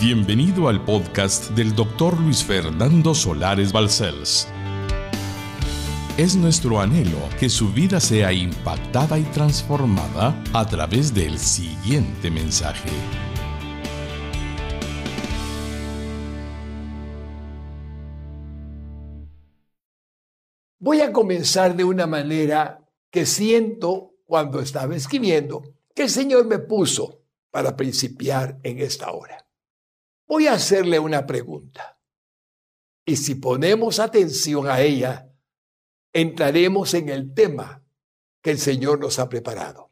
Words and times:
Bienvenido 0.00 0.68
al 0.68 0.82
podcast 0.82 1.50
del 1.50 1.74
doctor 1.74 2.18
Luis 2.18 2.42
Fernando 2.42 3.14
Solares 3.14 3.70
Balcells. 3.70 4.48
Es 6.16 6.36
nuestro 6.36 6.80
anhelo 6.80 7.18
que 7.38 7.50
su 7.50 7.70
vida 7.70 8.00
sea 8.00 8.32
impactada 8.32 9.18
y 9.18 9.24
transformada 9.24 10.42
a 10.54 10.66
través 10.66 11.12
del 11.12 11.38
siguiente 11.38 12.30
mensaje. 12.30 12.88
Voy 20.78 21.02
a 21.02 21.12
comenzar 21.12 21.76
de 21.76 21.84
una 21.84 22.06
manera 22.06 22.88
que 23.10 23.26
siento 23.26 24.14
cuando 24.24 24.60
estaba 24.60 24.96
escribiendo 24.96 25.62
que 25.94 26.04
el 26.04 26.08
Señor 26.08 26.46
me 26.46 26.58
puso 26.58 27.20
para 27.50 27.76
principiar 27.76 28.58
en 28.62 28.78
esta 28.78 29.10
hora. 29.10 29.49
Voy 30.30 30.46
a 30.46 30.52
hacerle 30.52 31.00
una 31.00 31.26
pregunta. 31.26 31.98
Y 33.04 33.16
si 33.16 33.34
ponemos 33.34 33.98
atención 33.98 34.68
a 34.68 34.80
ella, 34.80 35.28
entraremos 36.12 36.94
en 36.94 37.08
el 37.08 37.34
tema 37.34 37.82
que 38.40 38.52
el 38.52 38.60
Señor 38.60 39.00
nos 39.00 39.18
ha 39.18 39.28
preparado. 39.28 39.90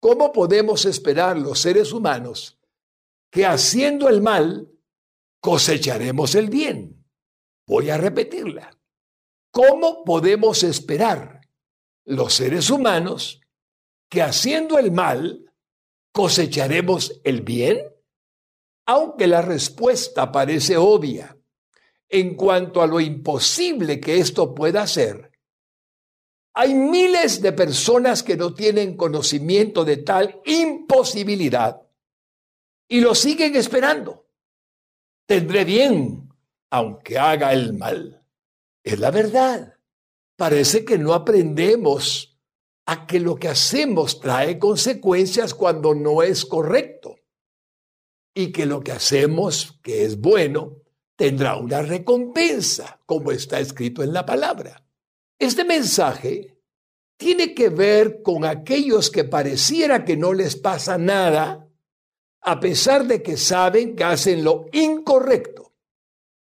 ¿Cómo 0.00 0.32
podemos 0.32 0.86
esperar 0.86 1.38
los 1.38 1.60
seres 1.60 1.92
humanos 1.92 2.58
que 3.30 3.46
haciendo 3.46 4.08
el 4.08 4.20
mal 4.20 4.68
cosecharemos 5.38 6.34
el 6.34 6.50
bien? 6.50 7.06
Voy 7.64 7.90
a 7.90 7.96
repetirla. 7.96 8.76
¿Cómo 9.52 10.02
podemos 10.02 10.64
esperar 10.64 11.42
los 12.04 12.34
seres 12.34 12.70
humanos 12.70 13.40
que 14.08 14.20
haciendo 14.20 14.80
el 14.80 14.90
mal 14.90 15.54
cosecharemos 16.10 17.20
el 17.22 17.42
bien? 17.42 17.99
Aunque 18.90 19.28
la 19.28 19.40
respuesta 19.40 20.32
parece 20.32 20.76
obvia 20.76 21.38
en 22.08 22.34
cuanto 22.34 22.82
a 22.82 22.88
lo 22.88 22.98
imposible 22.98 24.00
que 24.00 24.18
esto 24.18 24.52
pueda 24.52 24.84
ser, 24.88 25.30
hay 26.54 26.74
miles 26.74 27.40
de 27.40 27.52
personas 27.52 28.24
que 28.24 28.36
no 28.36 28.52
tienen 28.52 28.96
conocimiento 28.96 29.84
de 29.84 29.98
tal 29.98 30.40
imposibilidad 30.44 31.80
y 32.88 33.00
lo 33.00 33.14
siguen 33.14 33.54
esperando. 33.54 34.26
Tendré 35.24 35.64
bien, 35.64 36.28
aunque 36.70 37.16
haga 37.16 37.52
el 37.52 37.74
mal. 37.74 38.26
Es 38.82 38.98
la 38.98 39.12
verdad. 39.12 39.76
Parece 40.34 40.84
que 40.84 40.98
no 40.98 41.14
aprendemos 41.14 42.40
a 42.86 43.06
que 43.06 43.20
lo 43.20 43.36
que 43.36 43.46
hacemos 43.46 44.18
trae 44.18 44.58
consecuencias 44.58 45.54
cuando 45.54 45.94
no 45.94 46.24
es 46.24 46.44
correcto 46.44 47.19
y 48.34 48.52
que 48.52 48.66
lo 48.66 48.80
que 48.80 48.92
hacemos, 48.92 49.78
que 49.82 50.04
es 50.04 50.20
bueno, 50.20 50.76
tendrá 51.16 51.56
una 51.56 51.82
recompensa, 51.82 53.00
como 53.06 53.30
está 53.32 53.60
escrito 53.60 54.02
en 54.02 54.12
la 54.12 54.24
palabra. 54.24 54.82
Este 55.38 55.64
mensaje 55.64 56.56
tiene 57.16 57.54
que 57.54 57.68
ver 57.68 58.22
con 58.22 58.44
aquellos 58.44 59.10
que 59.10 59.24
pareciera 59.24 60.04
que 60.04 60.16
no 60.16 60.32
les 60.32 60.56
pasa 60.56 60.96
nada, 60.96 61.68
a 62.40 62.60
pesar 62.60 63.06
de 63.06 63.22
que 63.22 63.36
saben 63.36 63.94
que 63.94 64.04
hacen 64.04 64.42
lo 64.42 64.66
incorrecto, 64.72 65.74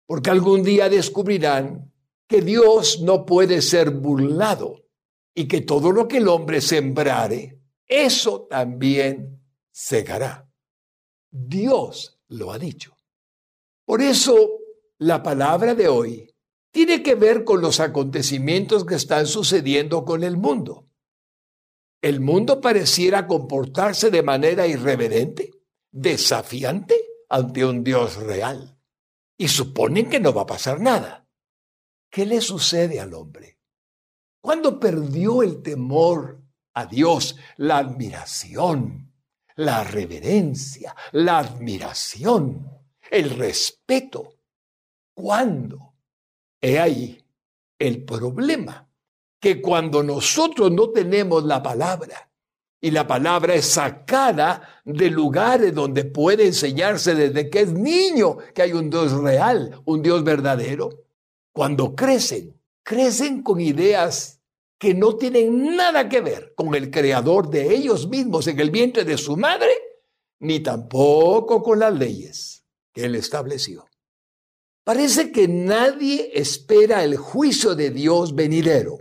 porque 0.07 0.31
algún 0.31 0.63
día 0.63 0.89
descubrirán 0.89 1.91
que 2.27 2.41
Dios 2.41 3.01
no 3.01 3.25
puede 3.25 3.61
ser 3.61 3.91
burlado 3.91 4.83
y 5.35 5.47
que 5.47 5.61
todo 5.61 5.91
lo 5.91 6.07
que 6.07 6.17
el 6.17 6.27
hombre 6.27 6.61
sembrare, 6.61 7.59
eso 7.87 8.47
también 8.49 9.39
segará. 9.71 10.49
Dios 11.35 12.19
lo 12.27 12.51
ha 12.51 12.59
dicho. 12.59 12.95
Por 13.85 14.03
eso 14.03 14.59
la 14.99 15.23
palabra 15.23 15.73
de 15.73 15.87
hoy 15.87 16.31
tiene 16.71 17.01
que 17.01 17.15
ver 17.15 17.43
con 17.43 17.59
los 17.59 17.79
acontecimientos 17.79 18.85
que 18.85 18.93
están 18.93 19.25
sucediendo 19.25 20.05
con 20.05 20.23
el 20.23 20.37
mundo. 20.37 20.87
El 22.01 22.19
mundo 22.19 22.61
pareciera 22.61 23.25
comportarse 23.25 24.11
de 24.11 24.21
manera 24.21 24.67
irreverente, 24.67 25.51
desafiante 25.91 26.95
ante 27.29 27.65
un 27.65 27.83
Dios 27.83 28.17
real. 28.17 28.77
Y 29.35 29.47
suponen 29.47 30.09
que 30.09 30.19
no 30.19 30.33
va 30.33 30.43
a 30.43 30.47
pasar 30.47 30.79
nada. 30.79 31.27
¿Qué 32.11 32.27
le 32.27 32.41
sucede 32.41 32.99
al 32.99 33.15
hombre? 33.15 33.57
Cuando 34.39 34.79
perdió 34.79 35.41
el 35.41 35.63
temor 35.63 36.43
a 36.75 36.85
Dios, 36.85 37.37
la 37.57 37.79
admiración, 37.79 39.12
la 39.55 39.83
reverencia, 39.83 40.95
la 41.11 41.39
admiración, 41.39 42.67
el 43.09 43.29
respeto. 43.31 44.35
¿Cuándo? 45.13 45.93
He 46.61 46.79
ahí 46.79 47.23
el 47.77 48.03
problema, 48.03 48.87
que 49.39 49.61
cuando 49.61 50.01
nosotros 50.01 50.71
no 50.71 50.89
tenemos 50.89 51.43
la 51.43 51.61
palabra, 51.61 52.29
y 52.83 52.91
la 52.91 53.07
palabra 53.07 53.55
es 53.55 53.65
sacada 53.67 54.81
de 54.83 55.09
lugares 55.09 55.73
donde 55.73 56.03
puede 56.03 56.47
enseñarse 56.47 57.15
desde 57.15 57.49
que 57.49 57.61
es 57.61 57.71
niño 57.71 58.37
que 58.53 58.61
hay 58.61 58.73
un 58.73 58.89
Dios 58.89 59.13
real, 59.13 59.81
un 59.85 60.01
Dios 60.01 60.21
verdadero, 60.25 60.89
cuando 61.53 61.95
crecen, 61.95 62.59
crecen 62.83 63.41
con 63.41 63.61
ideas 63.61 64.41
que 64.77 64.93
no 64.93 65.15
tienen 65.15 65.75
nada 65.75 66.09
que 66.09 66.21
ver 66.21 66.53
con 66.55 66.75
el 66.75 66.91
creador 66.91 67.49
de 67.49 67.73
ellos 67.73 68.07
mismos 68.07 68.47
en 68.47 68.59
el 68.59 68.71
vientre 68.71 69.05
de 69.05 69.17
su 69.17 69.37
madre, 69.37 69.71
ni 70.39 70.59
tampoco 70.59 71.63
con 71.63 71.79
las 71.79 71.93
leyes 71.93 72.65
que 72.93 73.05
él 73.05 73.15
estableció. 73.15 73.85
Parece 74.83 75.31
que 75.31 75.47
nadie 75.47 76.31
espera 76.33 77.03
el 77.03 77.15
juicio 77.15 77.75
de 77.75 77.89
Dios 77.89 78.35
venidero 78.35 78.97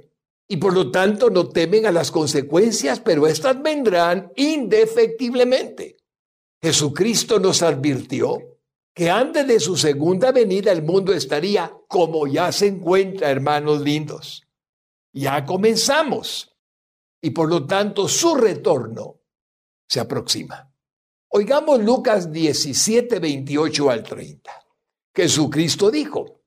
y 0.47 0.59
por 0.59 0.75
lo 0.75 0.91
tanto 0.91 1.31
no 1.31 1.49
temen 1.49 1.87
a 1.87 1.93
las 1.93 2.11
consecuencias, 2.11 3.01
pero 3.01 3.27
éstas 3.27 3.61
vendrán 3.63 4.31
indefectiblemente. 4.37 5.97
Jesucristo 6.63 7.41
nos 7.41 7.63
advirtió 7.63 8.39
que 8.95 9.11
antes 9.11 9.47
de 9.47 9.59
su 9.59 9.77
segunda 9.77 10.31
venida 10.31 10.71
el 10.71 10.83
mundo 10.83 11.13
estaría 11.13 11.75
como 11.89 12.27
ya 12.27 12.53
se 12.53 12.67
encuentra, 12.67 13.31
hermanos 13.31 13.81
lindos. 13.81 14.42
Ya 15.13 15.45
comenzamos 15.45 16.57
y 17.21 17.31
por 17.31 17.49
lo 17.49 17.67
tanto 17.67 18.09
su 18.09 18.35
retorno 18.35 19.21
se 19.89 20.01
aproxima. 20.01 20.73
Oigamos 21.29 21.81
Lucas 21.83 22.31
17, 22.33 23.19
28 23.19 23.91
al 23.91 24.03
30. 24.03 24.51
Jesucristo 25.15 25.91
dijo, 25.91 26.43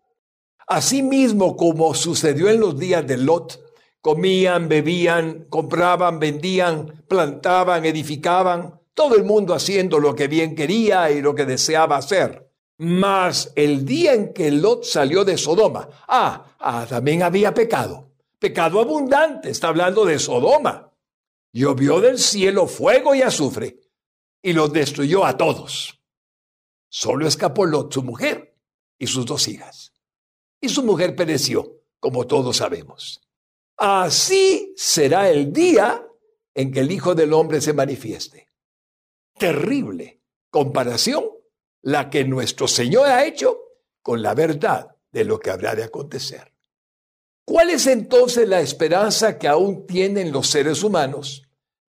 Asimismo 0.67 1.55
como 1.55 1.93
sucedió 1.93 2.49
en 2.49 2.59
los 2.59 2.77
días 2.77 3.05
de 3.05 3.17
Lot, 3.17 3.63
comían, 4.01 4.67
bebían, 4.67 5.45
compraban, 5.49 6.19
vendían, 6.19 7.03
plantaban, 7.07 7.85
edificaban, 7.85 8.79
todo 8.95 9.15
el 9.15 9.23
mundo 9.23 9.53
haciendo 9.53 9.99
lo 9.99 10.15
que 10.15 10.27
bien 10.27 10.55
quería 10.55 11.11
y 11.11 11.21
lo 11.21 11.35
que 11.35 11.45
deseaba 11.45 11.97
hacer. 11.97 12.51
Mas 12.77 13.51
el 13.55 13.85
día 13.85 14.13
en 14.13 14.33
que 14.33 14.51
Lot 14.51 14.83
salió 14.83 15.23
de 15.23 15.37
Sodoma, 15.37 15.87
ah, 16.07 16.55
ah, 16.59 16.85
también 16.89 17.23
había 17.23 17.53
pecado. 17.53 18.14
Pecado 18.45 18.79
abundante, 18.79 19.49
está 19.49 19.69
hablando 19.69 20.05
de 20.05 20.19
Sodoma. 20.19 20.93
Llovió 21.51 21.99
del 21.99 22.19
cielo 22.19 22.67
fuego 22.67 23.15
y 23.15 23.23
azufre 23.23 23.79
y 24.39 24.53
los 24.53 24.71
destruyó 24.71 25.25
a 25.25 25.35
todos. 25.35 25.99
Solo 26.87 27.25
escapó 27.25 27.65
Lot, 27.65 27.91
su 27.91 28.03
mujer, 28.03 28.55
y 28.99 29.07
sus 29.07 29.25
dos 29.25 29.47
hijas. 29.47 29.93
Y 30.61 30.69
su 30.69 30.83
mujer 30.83 31.15
pereció, 31.15 31.81
como 31.99 32.27
todos 32.27 32.57
sabemos. 32.57 33.19
Así 33.77 34.75
será 34.77 35.27
el 35.31 35.51
día 35.51 36.05
en 36.53 36.71
que 36.71 36.81
el 36.81 36.91
Hijo 36.91 37.15
del 37.15 37.33
Hombre 37.33 37.61
se 37.61 37.73
manifieste 37.73 38.51
terrible 39.39 40.21
comparación 40.51 41.25
la 41.81 42.11
que 42.11 42.23
nuestro 42.25 42.67
Señor 42.67 43.07
ha 43.07 43.25
hecho 43.25 43.57
con 44.03 44.21
la 44.21 44.35
verdad 44.35 44.95
de 45.11 45.25
lo 45.25 45.39
que 45.39 45.49
habrá 45.49 45.73
de 45.73 45.85
acontecer. 45.85 46.54
¿Cuál 47.45 47.69
es 47.69 47.87
entonces 47.87 48.47
la 48.47 48.59
esperanza 48.59 49.37
que 49.37 49.47
aún 49.47 49.85
tienen 49.85 50.31
los 50.31 50.47
seres 50.47 50.83
humanos 50.83 51.47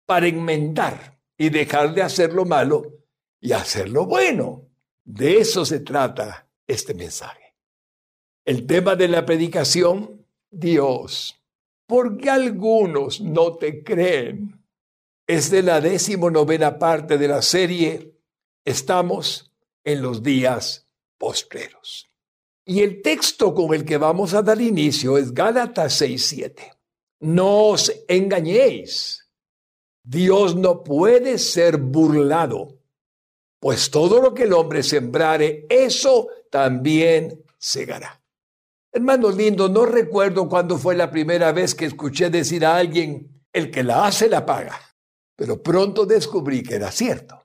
para 0.05 0.27
enmendar 0.27 1.19
y 1.37 1.49
dejar 1.49 1.93
de 1.93 2.01
hacer 2.01 2.33
lo 2.33 2.45
malo 2.45 2.83
y 3.39 3.51
hacer 3.51 3.89
lo 3.89 4.05
bueno? 4.05 4.67
De 5.03 5.37
eso 5.37 5.65
se 5.65 5.79
trata 5.79 6.49
este 6.65 6.93
mensaje. 6.93 7.55
El 8.45 8.65
tema 8.65 8.95
de 8.95 9.07
la 9.07 9.25
predicación, 9.25 10.25
Dios, 10.49 11.39
¿por 11.85 12.17
qué 12.17 12.29
algunos 12.29 13.21
no 13.21 13.55
te 13.55 13.83
creen? 13.83 14.63
es 15.27 15.49
de 15.49 15.63
la 15.63 15.79
novena 15.79 16.77
parte 16.77 17.17
de 17.17 17.27
la 17.27 17.41
serie 17.41 18.13
Estamos 18.65 19.53
en 19.83 20.01
los 20.01 20.23
días 20.23 20.87
postreros. 21.17 22.12
Y 22.65 22.81
el 22.81 23.01
texto 23.01 23.53
con 23.53 23.73
el 23.73 23.83
que 23.83 23.97
vamos 23.97 24.33
a 24.33 24.41
dar 24.41 24.59
inicio 24.61 25.17
es 25.17 25.33
Gálatas 25.33 26.01
6:7. 26.01 26.71
No 27.19 27.67
os 27.67 27.91
engañéis. 28.07 29.29
Dios 30.03 30.55
no 30.55 30.83
puede 30.83 31.37
ser 31.37 31.77
burlado, 31.77 32.79
pues 33.59 33.89
todo 33.89 34.21
lo 34.21 34.33
que 34.33 34.43
el 34.43 34.51
hombre 34.51 34.83
sembrare, 34.83 35.65
eso 35.69 36.27
también 36.49 37.41
segará. 37.57 38.21
Hermano 38.91 39.31
lindo, 39.31 39.69
no 39.69 39.85
recuerdo 39.85 40.49
cuándo 40.49 40.77
fue 40.77 40.95
la 40.95 41.09
primera 41.09 41.53
vez 41.53 41.73
que 41.73 41.85
escuché 41.85 42.29
decir 42.29 42.65
a 42.65 42.75
alguien, 42.75 43.41
el 43.53 43.71
que 43.71 43.83
la 43.83 44.05
hace 44.05 44.27
la 44.27 44.45
paga, 44.45 44.77
pero 45.37 45.63
pronto 45.63 46.05
descubrí 46.05 46.61
que 46.61 46.75
era 46.75 46.91
cierto. 46.91 47.41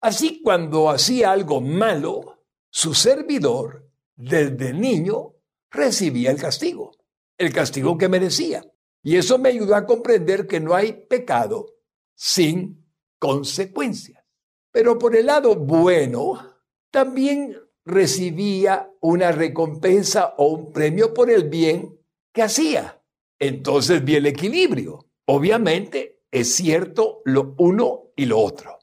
Así 0.00 0.40
cuando 0.42 0.88
hacía 0.88 1.30
algo 1.30 1.60
malo, 1.60 2.46
su 2.70 2.94
servidor, 2.94 3.91
desde 4.16 4.72
niño, 4.72 5.34
recibía 5.70 6.30
el 6.30 6.40
castigo, 6.40 6.92
el 7.38 7.52
castigo 7.52 7.96
que 7.96 8.08
merecía. 8.08 8.64
Y 9.02 9.16
eso 9.16 9.38
me 9.38 9.48
ayudó 9.48 9.74
a 9.74 9.86
comprender 9.86 10.46
que 10.46 10.60
no 10.60 10.74
hay 10.74 10.92
pecado 10.92 11.66
sin 12.14 12.86
consecuencias. 13.18 14.22
Pero 14.70 14.98
por 14.98 15.16
el 15.16 15.26
lado 15.26 15.56
bueno, 15.56 16.60
también 16.90 17.56
recibía 17.84 18.90
una 19.00 19.32
recompensa 19.32 20.34
o 20.38 20.48
un 20.48 20.72
premio 20.72 21.12
por 21.12 21.30
el 21.30 21.48
bien 21.48 21.98
que 22.32 22.42
hacía. 22.42 23.02
Entonces 23.38 24.04
vi 24.04 24.16
el 24.16 24.26
equilibrio. 24.26 25.10
Obviamente 25.26 26.22
es 26.30 26.54
cierto 26.54 27.22
lo 27.24 27.54
uno 27.58 28.12
y 28.16 28.26
lo 28.26 28.38
otro. 28.38 28.78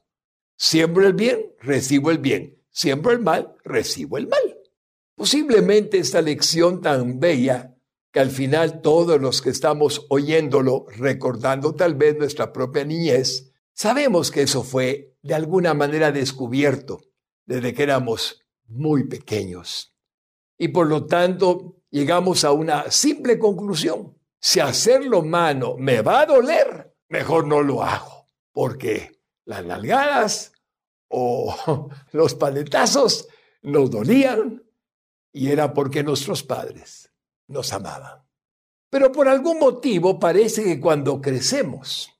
Siembro 0.56 1.06
el 1.06 1.14
bien, 1.14 1.54
recibo 1.60 2.10
el 2.10 2.18
bien. 2.18 2.62
Siembro 2.70 3.12
el 3.12 3.20
mal, 3.20 3.56
recibo 3.64 4.18
el 4.18 4.28
mal. 4.28 4.59
Posiblemente 5.20 5.98
esta 5.98 6.22
lección 6.22 6.80
tan 6.80 7.20
bella 7.20 7.76
que 8.10 8.20
al 8.20 8.30
final 8.30 8.80
todos 8.80 9.20
los 9.20 9.42
que 9.42 9.50
estamos 9.50 10.06
oyéndolo, 10.08 10.86
recordando 10.96 11.74
tal 11.74 11.94
vez 11.94 12.16
nuestra 12.16 12.54
propia 12.54 12.86
niñez, 12.86 13.52
sabemos 13.74 14.30
que 14.30 14.40
eso 14.40 14.62
fue 14.62 15.18
de 15.20 15.34
alguna 15.34 15.74
manera 15.74 16.10
descubierto 16.10 17.02
desde 17.44 17.74
que 17.74 17.82
éramos 17.82 18.40
muy 18.66 19.08
pequeños. 19.08 19.94
Y 20.56 20.68
por 20.68 20.86
lo 20.86 21.04
tanto 21.04 21.82
llegamos 21.90 22.42
a 22.44 22.52
una 22.52 22.90
simple 22.90 23.38
conclusión. 23.38 24.16
Si 24.40 24.58
hacerlo 24.58 25.20
mano 25.20 25.76
me 25.76 26.00
va 26.00 26.20
a 26.22 26.26
doler, 26.26 26.94
mejor 27.10 27.46
no 27.46 27.60
lo 27.60 27.82
hago, 27.82 28.24
porque 28.52 29.20
las 29.44 29.66
nalgadas 29.66 30.52
o 31.08 31.90
los 32.12 32.34
paletazos 32.36 33.28
nos 33.60 33.90
dolían 33.90 34.62
y 35.32 35.50
era 35.50 35.72
porque 35.72 36.02
nuestros 36.02 36.42
padres 36.42 37.12
nos 37.46 37.72
amaban. 37.72 38.26
Pero 38.90 39.12
por 39.12 39.28
algún 39.28 39.58
motivo 39.58 40.18
parece 40.18 40.64
que 40.64 40.80
cuando 40.80 41.20
crecemos 41.20 42.10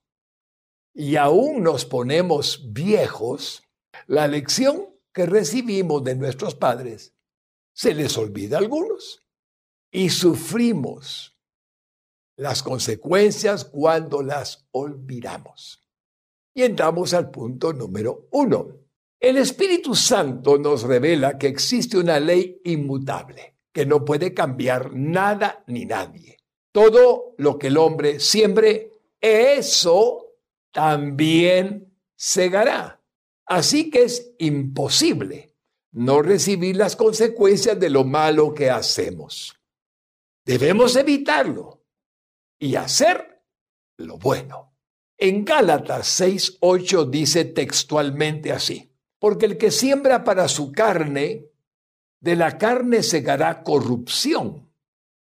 y 0.93 1.15
aún 1.15 1.63
nos 1.63 1.85
ponemos 1.85 2.71
viejos, 2.71 3.63
la 4.07 4.27
lección 4.27 4.89
que 5.13 5.25
recibimos 5.25 6.03
de 6.03 6.15
nuestros 6.15 6.55
padres 6.55 7.13
se 7.73 7.93
les 7.93 8.17
olvida 8.17 8.57
a 8.57 8.59
algunos 8.59 9.25
y 9.91 10.09
sufrimos 10.09 11.37
las 12.37 12.63
consecuencias 12.63 13.65
cuando 13.65 14.23
las 14.23 14.67
olvidamos. 14.71 15.87
Y 16.53 16.63
entramos 16.63 17.13
al 17.13 17.29
punto 17.31 17.73
número 17.73 18.27
uno. 18.31 18.80
El 19.21 19.37
Espíritu 19.37 19.93
Santo 19.93 20.57
nos 20.57 20.81
revela 20.81 21.37
que 21.37 21.45
existe 21.45 21.95
una 21.95 22.19
ley 22.19 22.59
inmutable 22.65 23.57
que 23.71 23.85
no 23.85 24.03
puede 24.03 24.33
cambiar 24.33 24.95
nada 24.95 25.63
ni 25.67 25.85
nadie. 25.85 26.37
Todo 26.71 27.35
lo 27.37 27.59
que 27.59 27.67
el 27.67 27.77
hombre 27.77 28.19
siembre, 28.19 28.93
eso 29.21 30.37
también 30.71 31.93
segará. 32.15 32.99
Así 33.45 33.91
que 33.91 34.05
es 34.05 34.33
imposible 34.39 35.53
no 35.91 36.23
recibir 36.23 36.75
las 36.75 36.95
consecuencias 36.95 37.79
de 37.79 37.91
lo 37.91 38.03
malo 38.03 38.55
que 38.55 38.71
hacemos. 38.71 39.55
Debemos 40.43 40.95
evitarlo 40.95 41.83
y 42.57 42.73
hacer 42.73 43.43
lo 43.97 44.17
bueno. 44.17 44.73
En 45.15 45.45
Gálatas 45.45 46.19
6:8 46.19 47.07
dice 47.07 47.45
textualmente 47.45 48.51
así: 48.51 48.90
Porque 49.21 49.45
el 49.45 49.59
que 49.59 49.69
siembra 49.69 50.23
para 50.23 50.47
su 50.47 50.71
carne, 50.71 51.45
de 52.21 52.35
la 52.35 52.57
carne 52.57 53.03
segará 53.03 53.61
corrupción, 53.61 54.67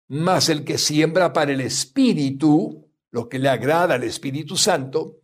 mas 0.08 0.48
el 0.48 0.64
que 0.64 0.78
siembra 0.78 1.34
para 1.34 1.52
el 1.52 1.60
Espíritu, 1.60 2.88
lo 3.10 3.28
que 3.28 3.38
le 3.38 3.50
agrada 3.50 3.96
al 3.96 4.04
Espíritu 4.04 4.56
Santo, 4.56 5.20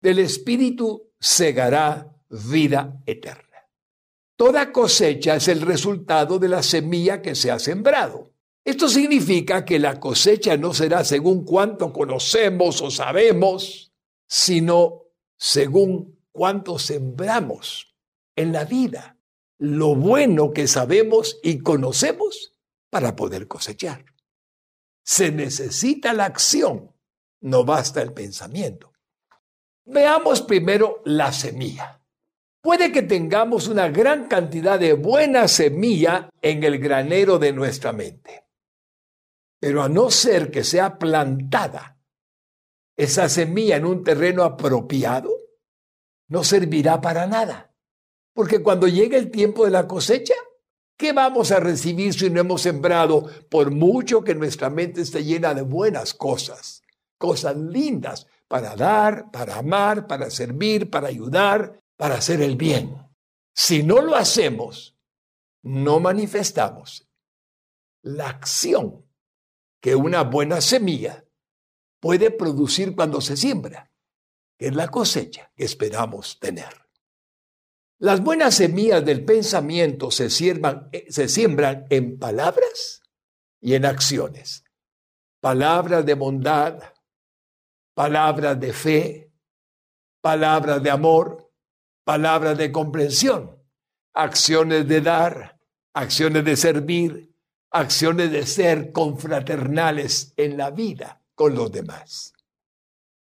del 0.00 0.20
Espíritu 0.20 1.10
segará 1.18 2.14
vida 2.28 3.02
eterna. 3.04 3.68
Toda 4.36 4.70
cosecha 4.70 5.34
es 5.34 5.48
el 5.48 5.62
resultado 5.62 6.38
de 6.38 6.50
la 6.50 6.62
semilla 6.62 7.20
que 7.20 7.34
se 7.34 7.50
ha 7.50 7.58
sembrado. 7.58 8.30
Esto 8.64 8.88
significa 8.88 9.64
que 9.64 9.80
la 9.80 9.98
cosecha 9.98 10.56
no 10.56 10.72
será 10.72 11.02
según 11.02 11.44
cuánto 11.44 11.92
conocemos 11.92 12.80
o 12.80 12.92
sabemos, 12.92 13.92
sino 14.28 15.02
según 15.36 16.16
cuánto 16.30 16.78
sembramos 16.78 17.93
en 18.36 18.52
la 18.52 18.64
vida 18.64 19.18
lo 19.58 19.94
bueno 19.94 20.52
que 20.52 20.66
sabemos 20.66 21.38
y 21.42 21.60
conocemos 21.60 22.54
para 22.90 23.16
poder 23.16 23.48
cosechar. 23.48 24.04
Se 25.04 25.30
necesita 25.30 26.12
la 26.12 26.24
acción, 26.26 26.92
no 27.40 27.64
basta 27.64 28.02
el 28.02 28.12
pensamiento. 28.12 28.92
Veamos 29.84 30.42
primero 30.42 31.02
la 31.04 31.32
semilla. 31.32 32.00
Puede 32.62 32.90
que 32.90 33.02
tengamos 33.02 33.68
una 33.68 33.88
gran 33.88 34.26
cantidad 34.26 34.78
de 34.78 34.94
buena 34.94 35.48
semilla 35.48 36.30
en 36.40 36.64
el 36.64 36.78
granero 36.78 37.38
de 37.38 37.52
nuestra 37.52 37.92
mente, 37.92 38.46
pero 39.60 39.82
a 39.82 39.88
no 39.88 40.10
ser 40.10 40.50
que 40.50 40.64
sea 40.64 40.98
plantada 40.98 41.98
esa 42.96 43.28
semilla 43.28 43.76
en 43.76 43.84
un 43.84 44.02
terreno 44.02 44.44
apropiado, 44.44 45.30
no 46.28 46.44
servirá 46.44 47.00
para 47.02 47.26
nada. 47.26 47.73
Porque 48.34 48.62
cuando 48.62 48.88
llegue 48.88 49.16
el 49.16 49.30
tiempo 49.30 49.64
de 49.64 49.70
la 49.70 49.86
cosecha, 49.86 50.34
¿qué 50.98 51.12
vamos 51.12 51.52
a 51.52 51.60
recibir 51.60 52.12
si 52.12 52.28
no 52.28 52.40
hemos 52.40 52.62
sembrado? 52.62 53.30
Por 53.48 53.70
mucho 53.70 54.22
que 54.22 54.34
nuestra 54.34 54.68
mente 54.68 55.00
esté 55.00 55.24
llena 55.24 55.54
de 55.54 55.62
buenas 55.62 56.12
cosas, 56.12 56.82
cosas 57.16 57.56
lindas 57.56 58.26
para 58.48 58.74
dar, 58.76 59.30
para 59.30 59.56
amar, 59.56 60.06
para 60.06 60.30
servir, 60.30 60.90
para 60.90 61.08
ayudar, 61.08 61.80
para 61.96 62.16
hacer 62.16 62.42
el 62.42 62.56
bien. 62.56 62.98
Si 63.54 63.84
no 63.84 64.02
lo 64.02 64.16
hacemos, 64.16 64.98
no 65.62 66.00
manifestamos 66.00 67.08
la 68.02 68.28
acción 68.28 69.06
que 69.80 69.94
una 69.94 70.22
buena 70.22 70.60
semilla 70.60 71.24
puede 72.00 72.30
producir 72.30 72.94
cuando 72.94 73.20
se 73.20 73.36
siembra, 73.36 73.92
que 74.58 74.66
es 74.66 74.74
la 74.74 74.88
cosecha 74.88 75.52
que 75.56 75.64
esperamos 75.64 76.38
tener. 76.38 76.83
Las 77.98 78.22
buenas 78.22 78.56
semillas 78.56 79.04
del 79.04 79.24
pensamiento 79.24 80.10
se, 80.10 80.26
eh, 80.26 81.06
se 81.08 81.28
siembran 81.28 81.86
en 81.90 82.18
palabras 82.18 83.02
y 83.60 83.74
en 83.74 83.84
acciones. 83.84 84.64
Palabras 85.40 86.04
de 86.04 86.14
bondad, 86.14 86.82
palabras 87.94 88.58
de 88.58 88.72
fe, 88.72 89.32
palabras 90.20 90.82
de 90.82 90.90
amor, 90.90 91.52
palabras 92.04 92.58
de 92.58 92.72
comprensión, 92.72 93.62
acciones 94.12 94.88
de 94.88 95.00
dar, 95.00 95.60
acciones 95.94 96.44
de 96.44 96.56
servir, 96.56 97.34
acciones 97.70 98.32
de 98.32 98.44
ser 98.46 98.90
confraternales 98.92 100.32
en 100.36 100.56
la 100.56 100.70
vida 100.70 101.22
con 101.34 101.54
los 101.54 101.70
demás. 101.70 102.32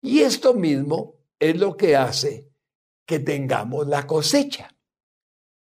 Y 0.02 0.20
esto 0.20 0.54
mismo 0.54 1.16
es 1.40 1.58
lo 1.58 1.78
que 1.78 1.96
hace 1.96 2.47
que 3.08 3.20
tengamos 3.20 3.88
la 3.88 4.06
cosecha, 4.06 4.76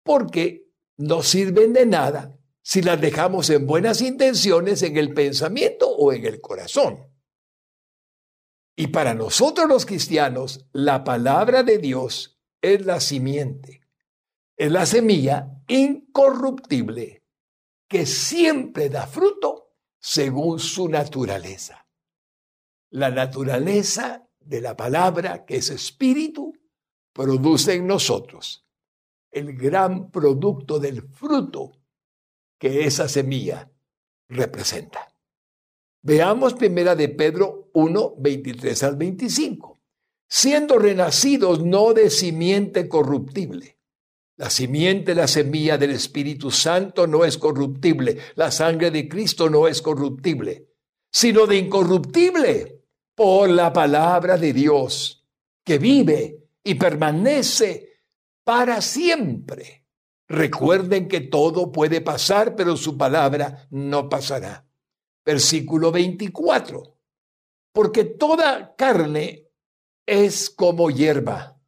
porque 0.03 0.69
no 0.99 1.23
sirven 1.23 1.73
de 1.73 1.87
nada 1.87 2.39
si 2.61 2.83
las 2.83 3.01
dejamos 3.01 3.49
en 3.51 3.67
buenas 3.67 4.03
intenciones 4.03 4.83
en 4.83 4.97
el 4.97 5.15
pensamiento 5.15 5.89
o 5.89 6.13
en 6.13 6.27
el 6.27 6.41
corazón. 6.41 7.09
Y 8.77 8.89
para 8.89 9.15
nosotros 9.15 9.69
los 9.69 9.87
cristianos, 9.87 10.67
la 10.73 11.05
palabra 11.05 11.63
de 11.63 11.79
Dios 11.79 12.41
es 12.61 12.85
la 12.85 13.01
simiente, 13.01 13.83
es 14.57 14.73
la 14.73 14.85
semilla 14.85 15.63
incorruptible 15.69 17.23
que 17.89 18.05
siempre 18.05 18.89
da 18.91 19.07
fruto 19.07 19.77
según 20.01 20.59
su 20.59 20.89
naturaleza. 20.89 21.87
La 22.91 23.11
naturaleza 23.11 24.29
de 24.41 24.61
la 24.61 24.77
palabra, 24.77 25.45
que 25.45 25.57
es 25.57 25.71
espíritu, 25.71 26.53
produce 27.17 27.73
en 27.73 27.87
nosotros 27.87 28.63
el 29.31 29.57
gran 29.57 30.11
producto 30.11 30.79
del 30.79 31.01
fruto 31.01 31.73
que 32.59 32.85
esa 32.85 33.09
semilla 33.09 33.71
representa. 34.29 35.09
Veamos 36.03 36.53
primera 36.53 36.95
de 36.95 37.09
Pedro 37.09 37.71
1, 37.73 38.17
23 38.19 38.83
al 38.83 38.97
25. 38.97 39.81
Siendo 40.29 40.79
renacidos 40.79 41.65
no 41.65 41.95
de 41.95 42.11
simiente 42.11 42.87
corruptible, 42.87 43.79
La 44.39 44.51
simiente, 44.51 45.15
la 45.15 45.27
semilla 45.27 45.79
del 45.79 45.93
Espíritu 45.93 46.51
Santo 46.51 47.07
no 47.07 47.25
es 47.25 47.39
corruptible. 47.39 48.19
La 48.35 48.51
sangre 48.51 48.91
de 48.91 49.09
Cristo 49.09 49.49
no 49.49 49.67
es 49.67 49.81
corruptible, 49.81 50.69
sino 51.11 51.47
de 51.47 51.57
incorruptible 51.57 52.83
por 53.15 53.49
la 53.49 53.73
palabra 53.73 54.37
de 54.37 54.53
Dios, 54.53 55.27
que 55.65 55.79
vive 55.79 56.46
y 56.67 56.75
permanece 56.75 58.03
para 58.45 58.81
siempre. 58.81 59.87
Recuerden 60.29 61.07
que 61.07 61.21
todo 61.21 61.71
puede 61.71 62.01
pasar, 62.01 62.57
pero 62.57 62.77
su 62.77 62.99
palabra 62.99 63.69
no 63.71 64.09
pasará. 64.09 64.67
Versículo 65.25 65.93
24. 65.93 66.99
Porque 67.73 68.05
toda 68.05 68.75
carne 68.75 69.49
es 70.05 70.51
como 70.51 70.91
hierba 70.91 71.61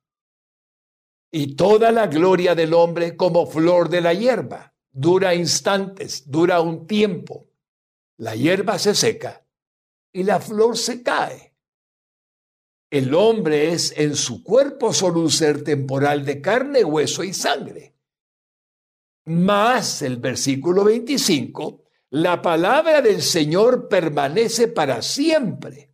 y 1.31 1.55
toda 1.55 1.93
la 1.93 2.09
gloria 2.09 2.57
del 2.57 2.75
hombre 2.75 3.17
como 3.17 3.47
flor 3.47 3.88
de 3.88 4.00
la 4.00 4.14
hierba. 4.14 4.75
Dura 4.90 5.35
instantes, 5.35 6.28
dura 6.28 6.61
un 6.61 6.88
tiempo. 6.88 7.49
La 8.17 8.35
hierba 8.35 8.81
se 8.81 8.97
seca 8.97 9.47
y 10.12 10.25
la 10.25 10.40
flor 10.40 10.76
se 10.76 11.05
cae. 11.05 11.48
El 12.90 13.14
hombre 13.14 13.73
es 13.73 13.92
en 13.97 14.16
su 14.16 14.42
cuerpo 14.42 14.95
solo 14.95 15.21
un 15.21 15.30
ser 15.30 15.62
temporal 15.62 16.25
de 16.25 16.40
carne, 16.40 16.85
hueso 16.85 17.23
y 17.23 17.35
sangre. 17.35 17.95
Más 19.26 20.00
el 20.00 20.16
versículo 20.16 20.85
25, 20.85 21.83
la 22.11 22.40
palabra 22.40 23.02
del 23.02 23.21
Señor 23.21 23.88
permanece 23.88 24.68
para 24.68 25.02
siempre. 25.02 25.92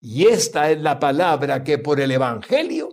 Y 0.00 0.26
esta 0.26 0.70
es 0.70 0.80
la 0.80 1.00
palabra 1.00 1.64
que 1.64 1.78
por 1.78 2.00
el 2.00 2.12
Evangelio 2.12 2.88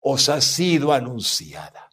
os 0.00 0.28
ha 0.28 0.42
sido 0.42 0.92
anunciada. 0.92 1.90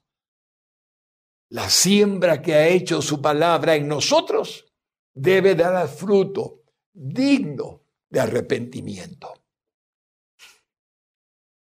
La 1.50 1.70
siembra 1.70 2.42
que 2.42 2.56
ha 2.56 2.68
hecho 2.68 3.02
su 3.02 3.22
palabra 3.22 3.76
en 3.76 3.88
nosotros 3.88 4.66
debe 5.14 5.56
dar 5.56 5.88
fruto 5.88 6.64
digno 6.92 7.84
de 8.10 8.20
arrepentimiento. 8.20 9.43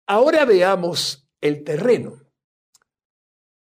Ahora 0.07 0.45
veamos 0.45 1.29
el 1.41 1.63
terreno. 1.63 2.21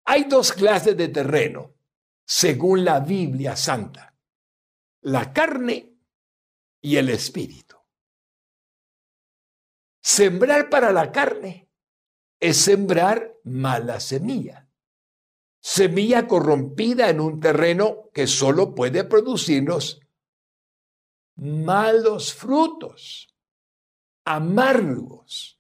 Hay 0.06 0.24
dos 0.24 0.54
clases 0.54 0.96
de 0.96 1.10
terreno, 1.10 1.76
según 2.26 2.86
la 2.86 3.02
Biblia 3.02 3.56
Santa, 3.56 4.16
la 5.02 5.34
carne 5.34 5.94
y 6.82 6.96
el 6.96 7.10
espíritu. 7.10 7.76
Sembrar 10.02 10.70
para 10.70 10.92
la 10.94 11.12
carne 11.12 11.70
es 12.40 12.58
sembrar 12.58 13.36
mala 13.44 14.00
semilla. 14.00 14.68
Semilla 15.62 16.26
corrompida 16.26 17.10
en 17.10 17.20
un 17.20 17.42
terreno 17.42 18.10
que 18.14 18.28
solo 18.28 18.74
puede 18.74 19.04
producirnos 19.04 20.00
malos 21.36 22.34
frutos, 22.34 23.36
amargos, 24.26 25.59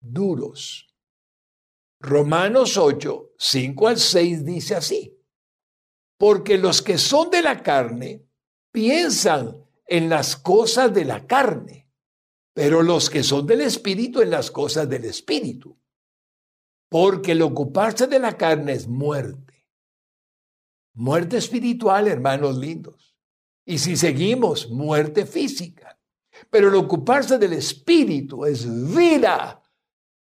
duros. 0.00 0.94
Romanos 2.00 2.76
8, 2.76 3.32
5 3.38 3.88
al 3.88 3.98
6 3.98 4.44
dice 4.44 4.74
así, 4.76 5.18
porque 6.16 6.58
los 6.58 6.82
que 6.82 6.98
son 6.98 7.30
de 7.30 7.42
la 7.42 7.62
carne 7.62 8.24
piensan 8.72 9.64
en 9.86 10.08
las 10.08 10.36
cosas 10.36 10.92
de 10.94 11.04
la 11.04 11.26
carne 11.26 11.88
pero 12.58 12.82
los 12.82 13.08
que 13.08 13.22
son 13.22 13.46
del 13.46 13.60
Espíritu 13.60 14.20
en 14.20 14.30
las 14.30 14.50
cosas 14.50 14.88
del 14.88 15.04
Espíritu. 15.04 15.78
Porque 16.88 17.30
el 17.30 17.42
ocuparse 17.42 18.08
de 18.08 18.18
la 18.18 18.36
carne 18.36 18.72
es 18.72 18.88
muerte. 18.88 19.68
Muerte 20.94 21.36
espiritual, 21.36 22.08
hermanos 22.08 22.58
lindos. 22.58 23.16
Y 23.64 23.78
si 23.78 23.96
seguimos, 23.96 24.70
muerte 24.70 25.24
física. 25.24 26.00
Pero 26.50 26.66
el 26.66 26.74
ocuparse 26.74 27.38
del 27.38 27.52
Espíritu 27.52 28.44
es 28.44 28.66
vida, 28.92 29.62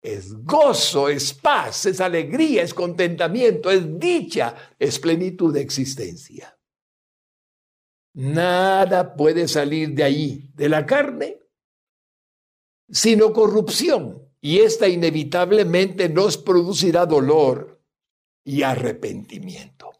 es 0.04 0.34
gozo, 0.44 1.08
es 1.08 1.32
paz, 1.32 1.86
es 1.86 1.98
alegría, 1.98 2.62
es 2.62 2.74
contentamiento, 2.74 3.70
es 3.70 3.98
dicha, 3.98 4.54
es 4.78 4.98
plenitud 4.98 5.54
de 5.54 5.62
existencia. 5.62 6.58
Nada 8.12 9.16
puede 9.16 9.48
salir 9.48 9.94
de 9.94 10.04
allí, 10.04 10.50
de 10.54 10.68
la 10.68 10.84
carne, 10.84 11.38
sino 12.90 13.32
corrupción. 13.32 14.28
Y 14.42 14.58
esta 14.58 14.88
inevitablemente 14.88 16.10
nos 16.10 16.36
producirá 16.36 17.06
dolor 17.06 17.80
y 18.44 18.62
arrepentimiento. 18.62 19.90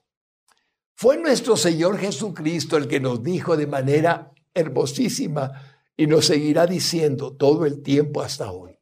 Fue 0.95 1.17
nuestro 1.17 1.57
Señor 1.57 1.97
Jesucristo 1.97 2.77
el 2.77 2.89
que 2.89 3.01
nos 3.01 3.23
dijo 3.23 3.57
de 3.57 3.67
manera 3.67 4.35
hermosísima 4.53 5.81
y 5.97 6.07
nos 6.07 6.27
seguirá 6.27 6.67
diciendo 6.67 7.35
todo 7.35 7.65
el 7.65 7.81
tiempo 7.83 8.21
hasta 8.21 8.53
hoy. 8.53 8.74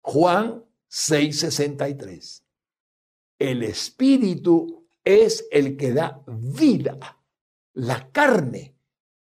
Juan 0.00 0.64
6:63. 0.88 2.42
El 3.38 3.62
Espíritu 3.62 4.88
es 5.04 5.46
el 5.50 5.76
que 5.76 5.92
da 5.92 6.22
vida. 6.26 7.18
La 7.74 8.10
carne 8.10 8.76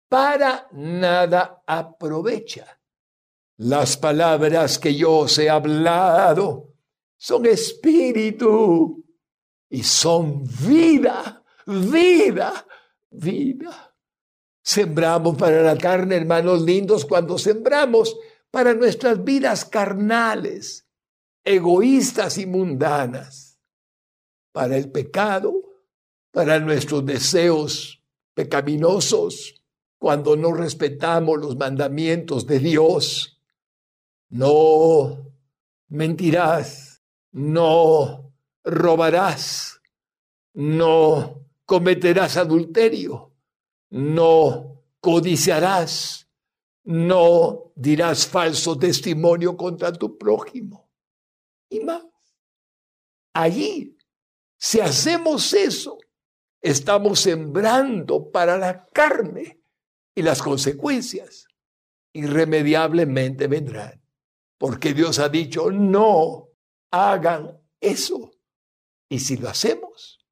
para 0.09 0.67
nada 0.71 1.63
aprovecha. 1.65 2.79
Las 3.57 3.97
palabras 3.97 4.79
que 4.79 4.95
yo 4.95 5.19
os 5.19 5.37
he 5.39 5.49
hablado 5.49 6.73
son 7.17 7.45
espíritu 7.45 9.03
y 9.69 9.83
son 9.83 10.43
vida, 10.67 11.43
vida, 11.65 12.65
vida. 13.09 13.95
Sembramos 14.61 15.37
para 15.37 15.61
la 15.63 15.77
carne, 15.77 16.17
hermanos 16.17 16.61
lindos, 16.61 17.05
cuando 17.05 17.37
sembramos 17.37 18.15
para 18.57 18.73
nuestras 18.73 19.23
vidas 19.23 19.65
carnales, 19.65 20.87
egoístas 21.43 22.39
y 22.39 22.47
mundanas, 22.47 23.59
para 24.51 24.77
el 24.77 24.91
pecado, 24.91 25.53
para 26.31 26.59
nuestros 26.59 27.05
deseos 27.05 28.03
pecaminosos, 28.33 29.61
cuando 29.99 30.35
no 30.35 30.53
respetamos 30.53 31.37
los 31.37 31.55
mandamientos 31.55 32.47
de 32.47 32.57
Dios. 32.57 33.39
No 34.29 35.35
mentirás, 35.89 37.03
no 37.33 38.33
robarás, 38.63 39.81
no 40.55 41.45
cometerás 41.63 42.37
adulterio, 42.37 43.33
no 43.91 44.81
codiciarás, 44.99 46.26
no 46.87 47.71
dirás 47.75 48.25
falso 48.25 48.77
testimonio 48.77 49.55
contra 49.55 49.93
tu 49.93 50.17
prójimo. 50.17 50.89
Y 51.69 51.81
más, 51.81 52.03
allí, 53.33 53.97
si 54.57 54.79
hacemos 54.79 55.53
eso, 55.53 55.97
estamos 56.61 57.19
sembrando 57.19 58.31
para 58.31 58.57
la 58.57 58.85
carne 58.87 59.61
y 60.15 60.21
las 60.21 60.41
consecuencias 60.41 61.47
irremediablemente 62.13 63.47
vendrán 63.47 64.01
porque 64.57 64.93
Dios 64.93 65.19
ha 65.19 65.29
dicho, 65.29 65.71
no 65.71 66.49
hagan 66.91 67.59
eso. 67.79 68.31
Y 69.09 69.19
si 69.19 69.37
lo 69.37 69.49
hacemos, 69.49 70.25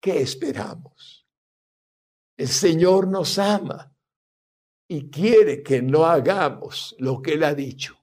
¿qué 0.00 0.20
esperamos? 0.20 1.26
El 2.36 2.48
Señor 2.48 3.08
nos 3.08 3.38
ama 3.38 3.94
y 4.88 5.10
quiere 5.10 5.62
que 5.62 5.82
no 5.82 6.06
hagamos 6.06 6.94
lo 6.98 7.20
que 7.20 7.32
Él 7.32 7.44
ha 7.44 7.54
dicho 7.54 7.96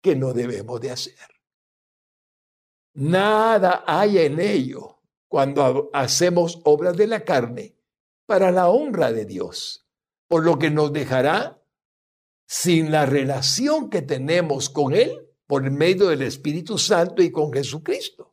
que 0.00 0.14
no 0.14 0.32
debemos 0.32 0.80
de 0.80 0.90
hacer. 0.90 1.28
Nada 2.94 3.84
hay 3.86 4.18
en 4.18 4.40
ello 4.40 5.00
cuando 5.28 5.90
hacemos 5.92 6.60
obras 6.64 6.96
de 6.96 7.06
la 7.06 7.24
carne 7.24 7.76
para 8.26 8.50
la 8.50 8.70
honra 8.70 9.12
de 9.12 9.24
Dios, 9.24 9.86
por 10.26 10.44
lo 10.44 10.58
que 10.58 10.70
nos 10.70 10.92
dejará 10.92 11.62
sin 12.46 12.90
la 12.90 13.06
relación 13.06 13.90
que 13.90 14.02
tenemos 14.02 14.70
con 14.70 14.94
Él 14.94 15.28
por 15.46 15.70
medio 15.70 16.08
del 16.08 16.22
Espíritu 16.22 16.78
Santo 16.78 17.22
y 17.22 17.30
con 17.30 17.52
Jesucristo. 17.52 18.30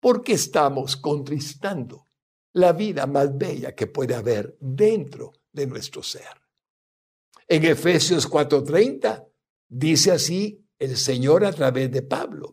Porque 0.00 0.34
estamos 0.34 0.96
contristando 0.96 2.06
la 2.52 2.72
vida 2.72 3.06
más 3.06 3.36
bella 3.36 3.74
que 3.74 3.86
puede 3.86 4.14
haber 4.14 4.56
dentro 4.60 5.32
de 5.52 5.66
nuestro 5.66 6.02
ser. 6.02 6.43
En 7.46 7.64
Efesios 7.64 8.26
4:30 8.26 9.26
dice 9.68 10.12
así 10.12 10.66
el 10.78 10.96
Señor 10.96 11.44
a 11.44 11.52
través 11.52 11.90
de 11.90 12.02
Pablo, 12.02 12.52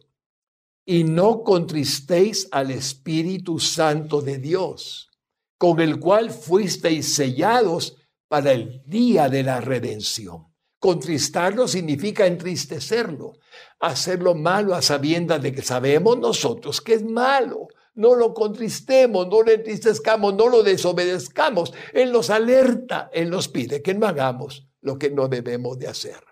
y 0.85 1.05
no 1.05 1.43
contristéis 1.43 2.47
al 2.51 2.71
Espíritu 2.71 3.59
Santo 3.59 4.21
de 4.21 4.37
Dios, 4.37 5.09
con 5.57 5.79
el 5.79 5.99
cual 5.99 6.29
fuisteis 6.29 7.13
sellados 7.13 7.95
para 8.27 8.51
el 8.51 8.83
día 8.85 9.29
de 9.29 9.43
la 9.43 9.61
redención. 9.61 10.47
Contristarlo 10.77 11.67
significa 11.67 12.25
entristecerlo, 12.25 13.33
hacerlo 13.79 14.35
malo 14.35 14.73
a 14.73 14.81
sabiendas 14.81 15.41
de 15.41 15.53
que 15.53 15.61
sabemos 15.61 16.17
nosotros 16.17 16.81
que 16.81 16.95
es 16.95 17.03
malo. 17.03 17.67
no 17.93 18.15
lo 18.15 18.33
contristemos, 18.33 19.27
no 19.27 19.43
le 19.43 19.55
entristezcamos, 19.55 20.33
no 20.33 20.47
lo 20.47 20.63
desobedezcamos. 20.63 21.73
Él 21.93 22.13
nos 22.13 22.29
alerta, 22.29 23.09
Él 23.13 23.29
nos 23.29 23.49
pide 23.49 23.81
que 23.81 23.93
no 23.93 24.07
hagamos 24.07 24.70
lo 24.81 24.97
que 24.97 25.09
no 25.09 25.27
debemos 25.27 25.77
de 25.79 25.87
hacer. 25.87 26.23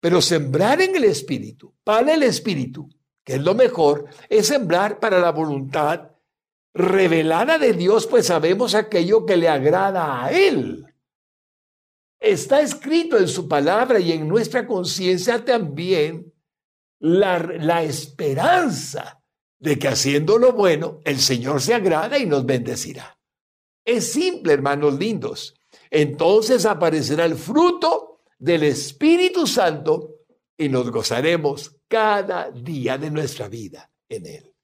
Pero 0.00 0.22
sembrar 0.22 0.80
en 0.80 0.96
el 0.96 1.04
Espíritu, 1.04 1.74
para 1.84 2.14
el 2.14 2.22
Espíritu, 2.22 2.88
que 3.24 3.34
es 3.34 3.42
lo 3.42 3.54
mejor, 3.54 4.06
es 4.28 4.46
sembrar 4.46 4.98
para 4.98 5.20
la 5.20 5.30
voluntad 5.30 6.10
revelada 6.72 7.58
de 7.58 7.72
Dios, 7.74 8.06
pues 8.06 8.26
sabemos 8.26 8.74
aquello 8.74 9.26
que 9.26 9.36
le 9.36 9.48
agrada 9.48 10.24
a 10.24 10.32
Él. 10.32 10.86
Está 12.18 12.60
escrito 12.60 13.18
en 13.18 13.28
su 13.28 13.48
palabra 13.48 13.98
y 13.98 14.12
en 14.12 14.28
nuestra 14.28 14.66
conciencia 14.66 15.44
también 15.44 16.32
la, 16.98 17.38
la, 17.38 17.82
esperanza 17.82 19.22
de 19.58 19.78
que 19.78 19.88
haciendo 19.88 20.38
lo 20.38 20.52
bueno, 20.52 21.00
el 21.04 21.18
Señor 21.18 21.62
se 21.62 21.74
agrada 21.74 22.18
y 22.18 22.26
nos 22.26 22.44
bendecirá. 22.44 23.18
Es 23.84 24.12
simple, 24.12 24.52
hermanos 24.52 24.98
lindos. 24.98 25.59
Entonces 25.90 26.64
aparecerá 26.66 27.24
el 27.24 27.36
fruto 27.36 28.20
del 28.38 28.62
Espíritu 28.62 29.46
Santo 29.46 30.16
y 30.56 30.68
nos 30.68 30.90
gozaremos 30.90 31.76
cada 31.88 32.50
día 32.50 32.96
de 32.96 33.10
nuestra 33.10 33.48
vida 33.48 33.90
en 34.08 34.26
Él. 34.26 34.54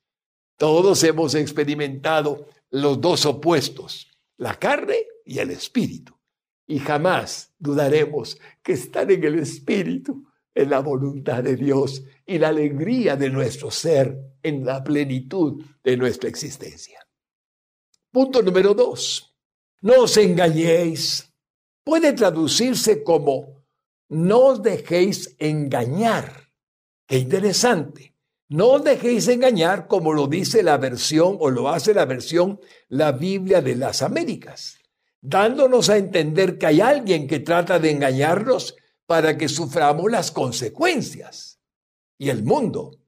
Todos 0.56 1.02
hemos 1.04 1.35
experimentado 1.35 2.47
los 2.71 3.00
dos 3.00 3.26
opuestos, 3.26 4.11
la 4.37 4.54
carne 4.59 5.06
y 5.25 5.38
el 5.38 5.50
Espíritu 5.50 6.16
y 6.66 6.78
jamás 6.78 7.54
dudaremos 7.59 8.38
que 8.62 8.73
estar 8.73 9.11
en 9.11 9.23
el 9.25 9.38
Espíritu 9.38 10.25
en 10.54 10.71
la 10.71 10.80
voluntad 10.80 11.42
de 11.45 11.54
Dios 11.54 12.02
y 12.25 12.38
la 12.38 12.49
alegría 12.49 13.14
de 13.14 13.30
nuestro 13.30 13.71
ser 13.71 14.16
en 14.42 14.64
la 14.64 14.83
plenitud 14.83 15.62
de 15.85 15.97
nuestra 15.97 16.28
existencia. 16.28 16.99
Punto 18.11 18.42
número 18.42 18.75
dos. 18.75 19.25
No 19.80 20.02
os 20.02 20.16
engañéis. 20.16 21.33
Puede 21.85 22.12
traducirse 22.12 23.02
como 23.02 23.64
no 24.09 24.38
os 24.47 24.62
dejéis 24.62 25.37
engañar. 25.38 26.50
Qué 27.06 27.18
interesante. 27.18 28.14
No 28.49 28.73
os 28.73 28.85
dejéis 28.85 29.28
engañar 29.28 29.87
como 29.87 30.12
lo 30.12 30.26
dice 30.26 30.62
la 30.62 30.76
versión 30.76 31.37
o 31.40 31.50
lo 31.50 31.68
hace 31.68 31.95
la 31.95 32.04
versión 32.04 32.61
la 32.88 33.12
Biblia 33.12 33.61
de 33.61 33.76
las 33.76 34.02
Américas 34.02 34.78
dándonos 35.28 35.90
a 35.90 35.97
entender 35.97 36.56
que 36.56 36.66
hay 36.66 36.80
alguien 36.80 37.26
que 37.26 37.40
trata 37.40 37.80
de 37.80 37.90
engañarnos 37.90 38.76
para 39.06 39.37
que 39.37 39.49
suframos 39.49 40.11
las 40.11 40.30
consecuencias. 40.30 41.61
Y 42.16 42.30
el 42.30 42.45
mundo 42.45 42.99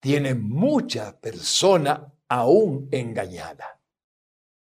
tiene 0.00 0.34
mucha 0.34 1.20
persona 1.20 2.12
aún 2.28 2.88
engañada. 2.90 3.77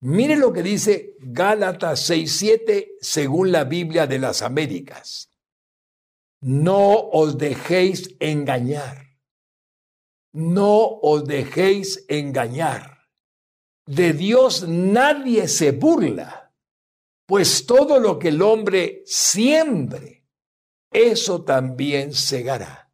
Mire 0.00 0.36
lo 0.36 0.52
que 0.52 0.62
dice 0.62 1.16
Gálatas 1.20 2.08
6:7 2.08 2.96
según 3.00 3.52
la 3.52 3.64
Biblia 3.64 4.06
de 4.06 4.18
las 4.18 4.42
Américas. 4.42 5.30
No 6.40 7.08
os 7.10 7.36
dejéis 7.36 8.14
engañar. 8.20 9.18
No 10.32 11.00
os 11.02 11.24
dejéis 11.24 12.04
engañar. 12.08 13.08
De 13.86 14.12
Dios 14.12 14.68
nadie 14.68 15.48
se 15.48 15.72
burla 15.72 16.48
pues 17.28 17.66
todo 17.66 18.00
lo 18.00 18.18
que 18.18 18.28
el 18.28 18.40
hombre 18.40 19.02
siembre, 19.04 20.24
eso 20.90 21.44
también 21.44 22.14
segará. 22.14 22.90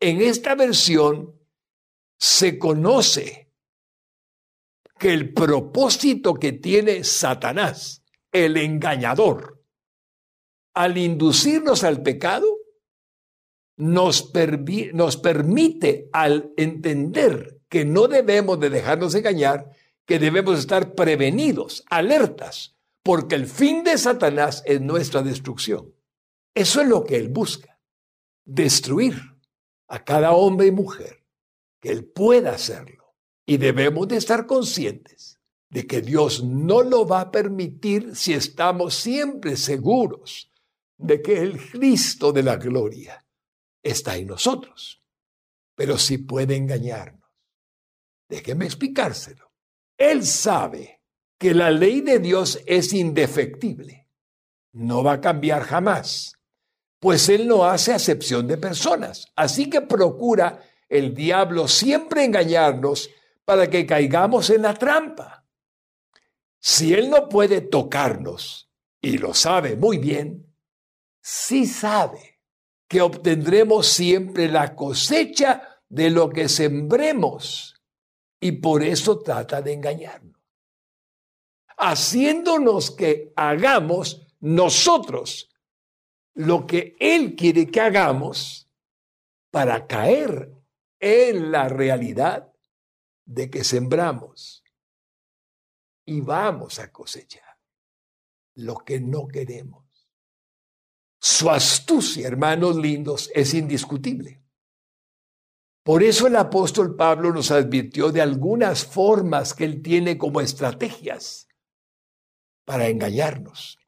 En 0.00 0.20
esta 0.20 0.56
versión 0.56 1.40
se 2.18 2.58
conoce 2.58 3.43
que 5.04 5.12
el 5.12 5.34
propósito 5.34 6.32
que 6.32 6.52
tiene 6.52 7.04
Satanás, 7.04 8.02
el 8.32 8.56
engañador, 8.56 9.62
al 10.72 10.96
inducirnos 10.96 11.84
al 11.84 12.02
pecado, 12.02 12.46
nos, 13.76 14.32
nos 14.94 15.16
permite 15.18 16.08
al 16.10 16.54
entender 16.56 17.60
que 17.68 17.84
no 17.84 18.08
debemos 18.08 18.58
de 18.58 18.70
dejarnos 18.70 19.14
engañar, 19.14 19.76
que 20.06 20.18
debemos 20.18 20.58
estar 20.58 20.94
prevenidos, 20.94 21.84
alertas, 21.90 22.74
porque 23.02 23.34
el 23.34 23.46
fin 23.46 23.84
de 23.84 23.98
Satanás 23.98 24.62
es 24.64 24.80
nuestra 24.80 25.20
destrucción. 25.20 25.94
Eso 26.54 26.80
es 26.80 26.88
lo 26.88 27.04
que 27.04 27.16
él 27.16 27.28
busca, 27.28 27.78
destruir 28.46 29.20
a 29.86 30.02
cada 30.02 30.32
hombre 30.32 30.68
y 30.68 30.70
mujer, 30.70 31.26
que 31.78 31.90
él 31.90 32.06
pueda 32.06 32.52
hacerlo. 32.52 33.03
Y 33.46 33.58
debemos 33.58 34.08
de 34.08 34.16
estar 34.16 34.46
conscientes 34.46 35.38
de 35.68 35.86
que 35.86 36.00
Dios 36.00 36.44
no 36.44 36.82
lo 36.82 37.06
va 37.06 37.20
a 37.20 37.30
permitir 37.30 38.14
si 38.14 38.32
estamos 38.32 38.94
siempre 38.94 39.56
seguros 39.56 40.50
de 40.96 41.20
que 41.20 41.40
el 41.40 41.60
Cristo 41.70 42.32
de 42.32 42.42
la 42.42 42.56
gloria 42.56 43.26
está 43.82 44.16
en 44.16 44.28
nosotros. 44.28 45.02
Pero 45.74 45.98
si 45.98 46.18
puede 46.18 46.56
engañarnos, 46.56 47.28
déjeme 48.28 48.64
explicárselo. 48.64 49.50
Él 49.98 50.24
sabe 50.24 51.02
que 51.38 51.54
la 51.54 51.70
ley 51.70 52.00
de 52.00 52.20
Dios 52.20 52.60
es 52.66 52.92
indefectible. 52.92 54.08
No 54.72 55.02
va 55.02 55.14
a 55.14 55.20
cambiar 55.20 55.62
jamás, 55.62 56.34
pues 57.00 57.28
Él 57.28 57.46
no 57.46 57.64
hace 57.64 57.92
acepción 57.92 58.46
de 58.46 58.56
personas. 58.56 59.26
Así 59.36 59.68
que 59.68 59.80
procura 59.80 60.62
el 60.88 61.14
diablo 61.14 61.68
siempre 61.68 62.24
engañarnos 62.24 63.10
para 63.44 63.68
que 63.68 63.86
caigamos 63.86 64.50
en 64.50 64.62
la 64.62 64.74
trampa. 64.74 65.44
Si 66.58 66.94
Él 66.94 67.10
no 67.10 67.28
puede 67.28 67.60
tocarnos, 67.60 68.70
y 69.00 69.18
lo 69.18 69.34
sabe 69.34 69.76
muy 69.76 69.98
bien, 69.98 70.50
sí 71.20 71.66
sabe 71.66 72.40
que 72.88 73.02
obtendremos 73.02 73.86
siempre 73.86 74.48
la 74.48 74.74
cosecha 74.74 75.82
de 75.88 76.08
lo 76.08 76.30
que 76.30 76.48
sembremos 76.48 77.74
y 78.40 78.52
por 78.52 78.82
eso 78.82 79.18
trata 79.18 79.60
de 79.60 79.74
engañarnos. 79.74 80.40
Haciéndonos 81.76 82.90
que 82.92 83.32
hagamos 83.36 84.26
nosotros 84.40 85.50
lo 86.34 86.66
que 86.66 86.96
Él 86.98 87.36
quiere 87.36 87.66
que 87.66 87.80
hagamos 87.80 88.70
para 89.50 89.86
caer 89.86 90.50
en 90.98 91.52
la 91.52 91.68
realidad 91.68 92.53
de 93.24 93.50
que 93.50 93.64
sembramos 93.64 94.62
y 96.04 96.20
vamos 96.20 96.78
a 96.78 96.92
cosechar 96.92 97.58
lo 98.56 98.76
que 98.76 99.00
no 99.00 99.26
queremos. 99.26 99.84
Su 101.20 101.50
astucia, 101.50 102.26
hermanos 102.28 102.76
lindos, 102.76 103.30
es 103.34 103.54
indiscutible. 103.54 104.42
Por 105.82 106.02
eso 106.02 106.26
el 106.26 106.36
apóstol 106.36 106.96
Pablo 106.96 107.32
nos 107.32 107.50
advirtió 107.50 108.10
de 108.10 108.22
algunas 108.22 108.84
formas 108.84 109.54
que 109.54 109.64
él 109.64 109.82
tiene 109.82 110.16
como 110.16 110.40
estrategias 110.40 111.48
para 112.64 112.88
engañarnos. 112.88 113.78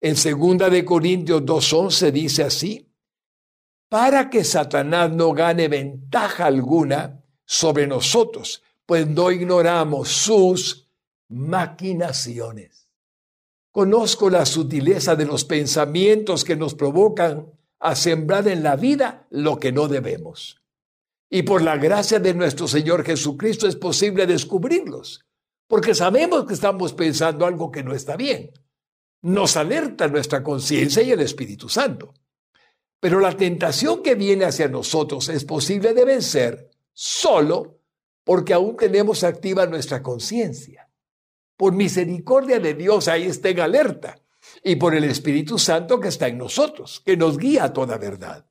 En 0.00 0.16
segunda 0.16 0.68
de 0.68 0.84
Corintios 0.84 1.42
2:11 1.42 2.10
dice 2.12 2.44
así: 2.44 2.94
para 3.88 4.28
que 4.28 4.44
Satanás 4.44 5.12
no 5.12 5.32
gane 5.32 5.68
ventaja 5.68 6.46
alguna 6.46 7.23
sobre 7.44 7.86
nosotros, 7.86 8.62
pues 8.86 9.06
no 9.06 9.30
ignoramos 9.30 10.08
sus 10.08 10.88
maquinaciones. 11.28 12.88
Conozco 13.70 14.30
la 14.30 14.46
sutileza 14.46 15.16
de 15.16 15.26
los 15.26 15.44
pensamientos 15.44 16.44
que 16.44 16.56
nos 16.56 16.74
provocan 16.74 17.46
a 17.80 17.96
sembrar 17.96 18.46
en 18.48 18.62
la 18.62 18.76
vida 18.76 19.26
lo 19.30 19.58
que 19.58 19.72
no 19.72 19.88
debemos. 19.88 20.60
Y 21.28 21.42
por 21.42 21.62
la 21.62 21.76
gracia 21.76 22.20
de 22.20 22.34
nuestro 22.34 22.68
Señor 22.68 23.04
Jesucristo 23.04 23.66
es 23.66 23.74
posible 23.74 24.26
descubrirlos, 24.26 25.24
porque 25.66 25.94
sabemos 25.94 26.44
que 26.46 26.54
estamos 26.54 26.92
pensando 26.92 27.46
algo 27.46 27.72
que 27.72 27.82
no 27.82 27.92
está 27.94 28.16
bien. 28.16 28.52
Nos 29.22 29.56
alerta 29.56 30.06
nuestra 30.06 30.42
conciencia 30.42 31.02
y 31.02 31.10
el 31.10 31.20
Espíritu 31.20 31.68
Santo. 31.68 32.14
Pero 33.00 33.20
la 33.20 33.36
tentación 33.36 34.02
que 34.02 34.14
viene 34.14 34.44
hacia 34.44 34.68
nosotros 34.68 35.28
es 35.28 35.44
posible 35.44 35.92
de 35.94 36.04
vencer 36.04 36.70
solo 36.94 37.80
porque 38.24 38.54
aún 38.54 38.76
tenemos 38.76 39.22
activa 39.22 39.66
nuestra 39.66 40.02
conciencia. 40.02 40.90
Por 41.56 41.74
misericordia 41.74 42.58
de 42.58 42.74
Dios 42.74 43.08
ahí 43.08 43.24
está 43.24 43.50
en 43.50 43.60
alerta 43.60 44.16
y 44.62 44.76
por 44.76 44.94
el 44.94 45.04
Espíritu 45.04 45.58
Santo 45.58 46.00
que 46.00 46.08
está 46.08 46.28
en 46.28 46.38
nosotros, 46.38 47.02
que 47.04 47.16
nos 47.16 47.36
guía 47.36 47.64
a 47.64 47.72
toda 47.72 47.98
verdad. 47.98 48.46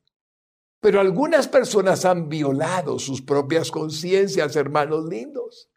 Pero 0.80 1.00
algunas 1.00 1.48
personas 1.48 2.04
han 2.04 2.28
violado 2.28 2.98
sus 2.98 3.22
propias 3.22 3.70
conciencias, 3.70 4.54
hermanos 4.54 5.06
lindos. 5.06 5.70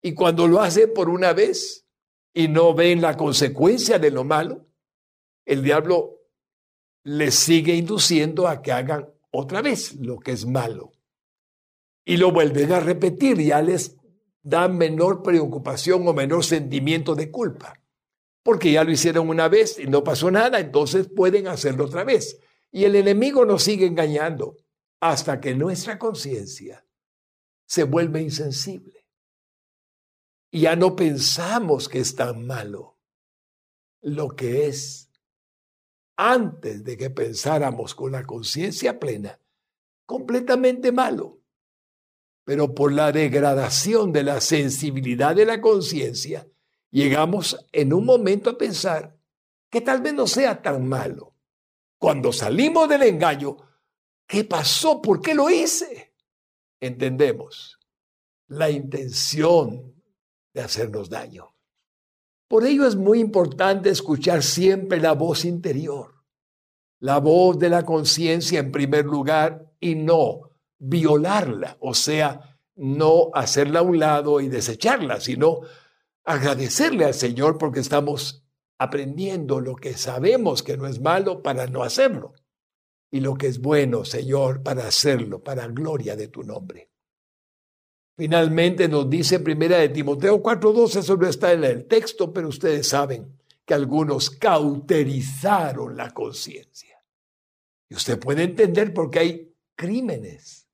Y 0.00 0.14
cuando 0.14 0.46
lo 0.46 0.60
hacen 0.60 0.92
por 0.94 1.08
una 1.08 1.32
vez 1.32 1.86
y 2.32 2.48
no 2.48 2.72
ven 2.74 3.00
la 3.00 3.16
consecuencia 3.16 3.98
de 3.98 4.10
lo 4.10 4.22
malo, 4.22 4.66
el 5.44 5.62
diablo 5.62 6.20
les 7.02 7.34
sigue 7.34 7.74
induciendo 7.74 8.46
a 8.46 8.62
que 8.62 8.72
hagan 8.72 9.12
otra 9.30 9.62
vez 9.62 9.94
lo 9.94 10.18
que 10.18 10.32
es 10.32 10.46
malo. 10.46 10.92
Y 12.08 12.16
lo 12.16 12.30
vuelven 12.30 12.72
a 12.72 12.80
repetir, 12.80 13.38
ya 13.42 13.60
les 13.60 13.96
da 14.42 14.68
menor 14.68 15.24
preocupación 15.24 16.06
o 16.06 16.14
menor 16.14 16.44
sentimiento 16.44 17.16
de 17.16 17.32
culpa, 17.32 17.82
porque 18.44 18.70
ya 18.70 18.84
lo 18.84 18.92
hicieron 18.92 19.28
una 19.28 19.48
vez 19.48 19.78
y 19.80 19.88
no 19.88 20.04
pasó 20.04 20.30
nada, 20.30 20.60
entonces 20.60 21.10
pueden 21.14 21.48
hacerlo 21.48 21.84
otra 21.84 22.04
vez. 22.04 22.38
Y 22.70 22.84
el 22.84 22.94
enemigo 22.94 23.44
nos 23.44 23.64
sigue 23.64 23.86
engañando 23.86 24.56
hasta 25.00 25.40
que 25.40 25.54
nuestra 25.54 25.98
conciencia 25.98 26.86
se 27.66 27.82
vuelve 27.82 28.22
insensible. 28.22 29.08
Y 30.52 30.60
ya 30.60 30.76
no 30.76 30.94
pensamos 30.94 31.88
que 31.88 31.98
es 31.98 32.14
tan 32.14 32.46
malo 32.46 33.00
lo 34.00 34.36
que 34.36 34.68
es 34.68 35.10
antes 36.16 36.84
de 36.84 36.96
que 36.96 37.10
pensáramos 37.10 37.96
con 37.96 38.12
la 38.12 38.24
conciencia 38.24 39.00
plena, 39.00 39.40
completamente 40.06 40.92
malo. 40.92 41.42
Pero 42.46 42.72
por 42.76 42.92
la 42.92 43.10
degradación 43.10 44.12
de 44.12 44.22
la 44.22 44.40
sensibilidad 44.40 45.34
de 45.34 45.44
la 45.44 45.60
conciencia, 45.60 46.46
llegamos 46.92 47.66
en 47.72 47.92
un 47.92 48.06
momento 48.06 48.50
a 48.50 48.56
pensar 48.56 49.18
que 49.68 49.80
tal 49.80 50.00
vez 50.00 50.14
no 50.14 50.28
sea 50.28 50.62
tan 50.62 50.86
malo. 50.86 51.34
Cuando 51.98 52.32
salimos 52.32 52.88
del 52.88 53.02
engaño, 53.02 53.56
¿qué 54.28 54.44
pasó? 54.44 55.02
¿Por 55.02 55.20
qué 55.20 55.34
lo 55.34 55.50
hice? 55.50 56.14
Entendemos 56.78 57.80
la 58.46 58.70
intención 58.70 60.00
de 60.54 60.60
hacernos 60.60 61.10
daño. 61.10 61.52
Por 62.46 62.64
ello 62.64 62.86
es 62.86 62.94
muy 62.94 63.18
importante 63.18 63.90
escuchar 63.90 64.44
siempre 64.44 65.00
la 65.00 65.14
voz 65.14 65.44
interior, 65.44 66.22
la 67.00 67.18
voz 67.18 67.58
de 67.58 67.70
la 67.70 67.84
conciencia 67.84 68.60
en 68.60 68.70
primer 68.70 69.04
lugar 69.04 69.68
y 69.80 69.96
no 69.96 70.52
violarla, 70.78 71.76
o 71.80 71.94
sea, 71.94 72.58
no 72.74 73.30
hacerla 73.34 73.80
a 73.80 73.82
un 73.82 73.98
lado 73.98 74.40
y 74.40 74.48
desecharla, 74.48 75.20
sino 75.20 75.60
agradecerle 76.24 77.04
al 77.04 77.14
Señor 77.14 77.58
porque 77.58 77.80
estamos 77.80 78.44
aprendiendo 78.78 79.60
lo 79.60 79.76
que 79.76 79.94
sabemos 79.94 80.62
que 80.62 80.76
no 80.76 80.86
es 80.86 81.00
malo 81.00 81.42
para 81.42 81.66
no 81.66 81.82
hacerlo 81.82 82.34
y 83.10 83.20
lo 83.20 83.34
que 83.34 83.46
es 83.46 83.60
bueno, 83.60 84.04
Señor, 84.04 84.62
para 84.62 84.86
hacerlo, 84.86 85.42
para 85.42 85.66
gloria 85.68 86.16
de 86.16 86.28
tu 86.28 86.42
nombre. 86.42 86.90
Finalmente 88.18 88.88
nos 88.88 89.08
dice 89.08 89.40
primera 89.40 89.78
de 89.78 89.90
Timoteo 89.90 90.42
4:12, 90.42 91.00
eso 91.00 91.16
no 91.16 91.26
está 91.26 91.52
en 91.52 91.64
el 91.64 91.86
texto, 91.86 92.32
pero 92.32 92.48
ustedes 92.48 92.88
saben 92.88 93.38
que 93.64 93.74
algunos 93.74 94.30
cauterizaron 94.30 95.96
la 95.96 96.12
conciencia. 96.12 97.02
Y 97.88 97.94
usted 97.94 98.18
puede 98.18 98.42
entender 98.42 98.92
por 98.92 99.10
qué 99.10 99.18
hay 99.18 99.54
crímenes 99.74 100.65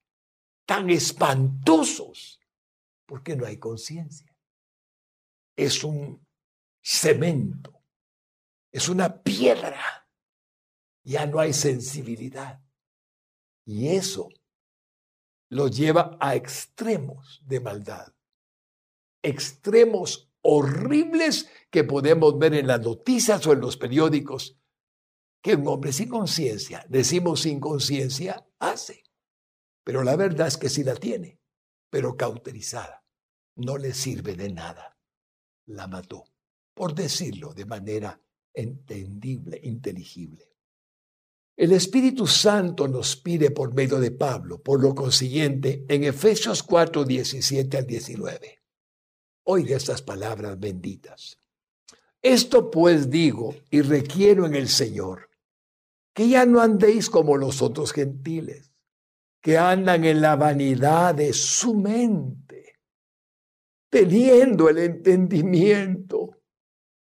tan 0.73 0.89
espantosos, 0.89 2.41
porque 3.05 3.37
no 3.37 3.45
hay 3.45 3.59
conciencia. 3.59 4.35
Es 5.55 5.85
un 5.85 6.27
cemento, 6.81 7.85
es 8.71 8.89
una 8.89 9.23
piedra, 9.23 10.09
ya 11.05 11.27
no 11.27 11.41
hay 11.41 11.53
sensibilidad. 11.53 12.59
Y 13.67 13.89
eso 13.89 14.31
los 15.51 15.77
lleva 15.77 16.17
a 16.19 16.37
extremos 16.37 17.43
de 17.45 17.61
maldad, 17.61 18.11
extremos 19.21 20.33
horribles 20.41 21.51
que 21.69 21.85
podemos 21.85 22.39
ver 22.39 22.55
en 22.55 22.67
las 22.67 22.81
noticias 22.81 23.47
o 23.47 23.53
en 23.53 23.61
los 23.61 23.77
periódicos, 23.77 24.59
que 25.43 25.55
un 25.55 25.69
hombre 25.69 25.93
sin 25.93 26.09
conciencia, 26.09 26.87
decimos 26.89 27.43
sin 27.43 27.61
conciencia, 27.61 28.49
hace. 28.59 29.03
Pero 29.85 30.03
la 30.03 30.17
verdad 30.17 30.49
es 30.49 30.57
que 30.57 30.69
sí 30.69 30.85
la 30.85 30.95
tiene, 30.95 31.41
pero 31.91 32.17
cauterizada. 32.17 33.05
No 33.57 33.77
le 33.79 33.93
sirve 33.93 34.35
de 34.35 34.51
nada. 34.51 34.97
La 35.67 35.87
mató, 35.87 36.25
por 36.75 36.95
decirlo 36.95 37.53
de 37.53 37.67
manera 37.67 38.21
entendible, 38.55 39.61
inteligible. 39.63 40.53
El 41.57 41.73
Espíritu 41.73 42.27
Santo 42.27 42.89
nos 42.89 43.17
pide 43.17 43.51
por 43.51 43.75
medio 43.75 44.01
de 44.01 44.11
Pablo, 44.11 44.63
por 44.63 44.83
lo 44.83 44.95
consiguiente, 44.95 45.85
en 45.89 46.05
Efesios 46.05 46.63
4, 46.63 47.05
17 47.05 47.77
al 47.77 47.87
19. 47.87 48.59
Oiga 49.45 49.77
estas 49.77 50.03
palabras 50.03 50.59
benditas. 50.59 51.39
Esto 52.23 52.71
pues 52.71 53.11
digo 53.11 53.55
y 53.71 53.83
requiero 53.83 54.47
en 54.47 54.55
el 54.55 54.69
Señor, 54.69 55.29
que 56.15 56.29
ya 56.29 56.47
no 56.47 56.61
andéis 56.61 57.11
como 57.11 57.37
los 57.37 57.61
otros 57.61 57.93
gentiles, 57.93 58.72
que 59.43 59.59
andan 59.59 60.05
en 60.05 60.23
la 60.23 60.37
vanidad 60.37 61.15
de 61.15 61.33
su 61.33 61.75
mente, 61.75 62.79
teniendo 63.91 64.69
el 64.69 64.79
entendimiento 64.79 66.39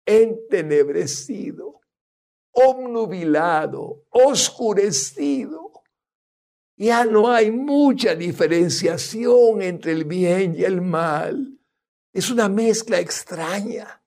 entenebrecido 0.06 1.80
obnubilado, 2.52 4.06
oscurecido. 4.10 5.72
Ya 6.78 7.06
no 7.06 7.30
hay 7.30 7.52
mucha 7.52 8.16
diferenciación 8.16 9.62
entre 9.62 9.92
el 9.92 10.06
bien 10.06 10.56
y 10.58 10.64
el 10.64 10.82
mal. 10.82 11.60
Es 12.14 12.30
una 12.30 12.50
mezcla 12.50 13.00
extraña, 13.00 14.02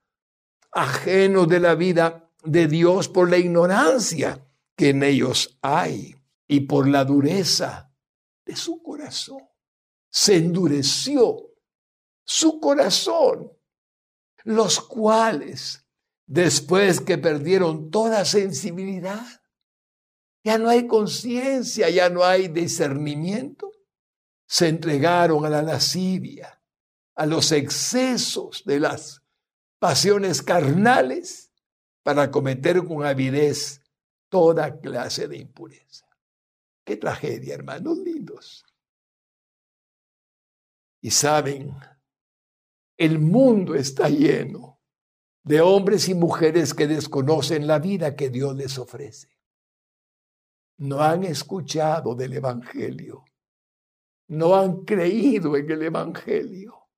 ajeno 0.71 1.47
de 1.47 1.61
la 1.61 1.75
vida 1.75 2.31
de 2.45 2.67
Dios 2.67 3.09
por 3.09 3.31
la 3.31 3.39
ignorancia 3.39 4.45
que 4.77 4.91
en 4.91 5.03
ellos 5.03 5.59
hay 5.63 6.17
y 6.49 6.61
por 6.61 6.89
la 6.89 7.05
dureza 7.05 7.92
de 8.45 8.57
su 8.57 8.83
corazón. 8.83 9.43
Se 10.11 10.37
endureció 10.37 11.53
su 12.25 12.61
corazón, 12.61 13.53
los 14.45 14.81
cuales 14.81 15.85
después 16.27 17.01
que 17.01 17.19
perdieron 17.19 17.91
toda 17.91 18.25
sensibilidad. 18.25 19.27
Ya 20.45 20.59
no 20.59 20.69
hay 20.69 20.87
conciencia, 20.87 21.89
ya 21.91 22.09
no 22.09 22.25
hay 22.25 22.49
discernimiento. 22.49 23.71
Se 24.47 24.69
entregaron 24.69 25.47
a 25.47 25.51
la 25.51 25.63
lascivia, 25.63 26.61
a 27.15 27.27
los 27.27 27.53
excesos 27.53 28.65
de 28.65 28.81
las 28.81 29.23
pasiones 29.79 30.43
carnales 30.43 31.53
para 32.03 32.31
cometer 32.31 32.85
con 32.85 33.05
avidez 33.05 33.81
toda 34.29 34.81
clase 34.81 35.29
de 35.29 35.39
impureza. 35.39 36.07
Qué 36.85 36.97
tragedia, 36.97 37.55
hermanos 37.55 37.99
lindos. 37.99 38.65
Y 41.01 41.11
saben, 41.11 41.77
el 42.97 43.19
mundo 43.19 43.75
está 43.75 44.09
lleno 44.09 44.81
de 45.45 45.61
hombres 45.61 46.09
y 46.09 46.15
mujeres 46.15 46.75
que 46.75 46.87
desconocen 46.87 47.67
la 47.67 47.79
vida 47.79 48.15
que 48.15 48.31
Dios 48.31 48.55
les 48.57 48.79
ofrece. 48.79 49.29
No 50.79 51.01
han 51.01 51.25
escuchado 51.25 52.15
del 52.15 52.35
Evangelio. 52.35 53.25
No 54.29 54.55
han 54.55 54.85
creído 54.85 55.57
en 55.57 55.71
el 55.71 55.83
Evangelio. 55.83 56.89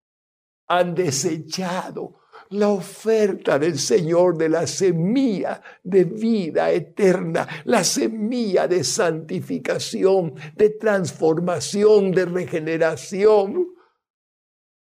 Han 0.66 0.94
desechado 0.94 2.20
la 2.54 2.68
oferta 2.68 3.58
del 3.58 3.78
Señor 3.78 4.38
de 4.38 4.48
la 4.48 4.66
semilla 4.66 5.60
de 5.82 6.04
vida 6.04 6.70
eterna, 6.70 7.48
la 7.64 7.82
semilla 7.82 8.68
de 8.68 8.84
santificación, 8.84 10.34
de 10.54 10.70
transformación, 10.70 12.12
de 12.12 12.26
regeneración 12.26 13.74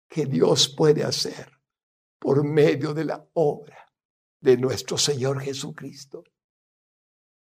que 0.09 0.27
Dios 0.27 0.69
puede 0.69 1.05
hacer 1.05 1.53
por 2.19 2.45
medio 2.45 2.93
de 2.93 3.05
la 3.05 3.25
obra 3.35 3.79
de 4.41 4.57
nuestro 4.57 4.99
Señor 4.99 5.41
Jesucristo. 5.41 6.25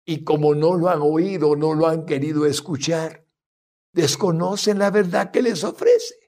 Y 0.04 0.22
como 0.22 0.54
no 0.54 0.76
lo 0.76 0.88
han 0.88 1.02
oído, 1.02 1.56
no 1.56 1.74
lo 1.74 1.88
han 1.88 2.06
querido 2.06 2.46
escuchar, 2.46 3.26
desconocen 3.92 4.78
la 4.78 4.92
verdad 4.92 5.32
que 5.32 5.42
les 5.42 5.64
ofrece. 5.64 6.25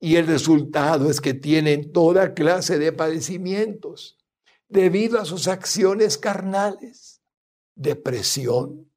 Y 0.00 0.16
el 0.16 0.26
resultado 0.26 1.10
es 1.10 1.20
que 1.20 1.34
tienen 1.34 1.92
toda 1.92 2.32
clase 2.32 2.78
de 2.78 2.92
padecimientos 2.92 4.18
debido 4.66 5.20
a 5.20 5.26
sus 5.26 5.46
acciones 5.46 6.16
carnales, 6.16 7.20
depresión, 7.74 8.90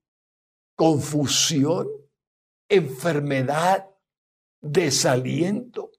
confusión, 0.76 1.90
enfermedad, 2.70 3.90
desaliento, 4.62 5.92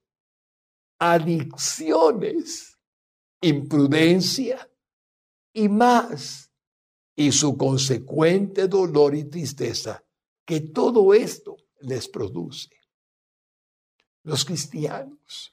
adicciones, 0.98 2.78
imprudencia 3.42 4.70
y 5.52 5.68
más, 5.68 6.50
y 7.16 7.30
su 7.30 7.56
consecuente 7.56 8.66
dolor 8.66 9.14
y 9.14 9.24
tristeza 9.24 10.04
que 10.44 10.60
todo 10.60 11.14
esto 11.14 11.56
les 11.80 12.08
produce. 12.08 12.70
Los 14.24 14.44
cristianos 14.44 15.52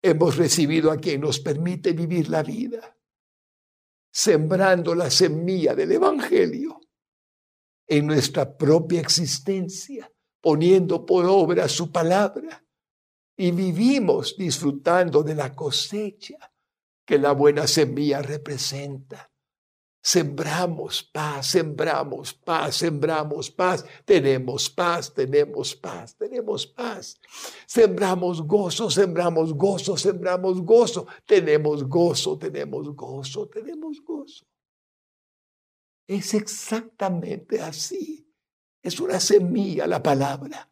hemos 0.00 0.36
recibido 0.36 0.90
a 0.90 0.96
quien 0.96 1.20
nos 1.20 1.40
permite 1.40 1.92
vivir 1.92 2.28
la 2.28 2.42
vida, 2.42 2.96
sembrando 4.10 4.94
la 4.94 5.10
semilla 5.10 5.74
del 5.74 5.92
Evangelio 5.92 6.80
en 7.86 8.06
nuestra 8.06 8.56
propia 8.56 9.00
existencia 9.00 10.10
poniendo 10.42 11.06
por 11.06 11.24
obra 11.24 11.68
su 11.68 11.90
palabra 11.90 12.62
y 13.36 13.52
vivimos 13.52 14.36
disfrutando 14.36 15.22
de 15.22 15.34
la 15.34 15.54
cosecha 15.54 16.52
que 17.06 17.18
la 17.18 17.32
buena 17.32 17.66
semilla 17.66 18.20
representa. 18.20 19.31
Sembramos 20.04 21.04
paz, 21.04 21.46
sembramos 21.46 22.34
paz, 22.34 22.74
sembramos 22.74 23.48
paz, 23.52 23.84
tenemos 24.04 24.68
paz, 24.68 25.14
tenemos 25.14 25.76
paz, 25.76 26.16
tenemos 26.16 26.66
paz. 26.66 27.20
Sembramos 27.66 28.42
gozo, 28.42 28.90
sembramos 28.90 29.54
gozo, 29.54 29.96
sembramos 29.96 30.60
gozo, 30.60 31.06
tenemos 31.24 31.84
gozo, 31.84 32.36
tenemos 32.36 32.88
gozo, 32.96 33.46
tenemos 33.46 34.02
gozo. 34.02 34.44
Es 36.08 36.34
exactamente 36.34 37.60
así. 37.60 38.28
Es 38.82 38.98
una 38.98 39.20
semilla 39.20 39.86
la 39.86 40.02
palabra 40.02 40.68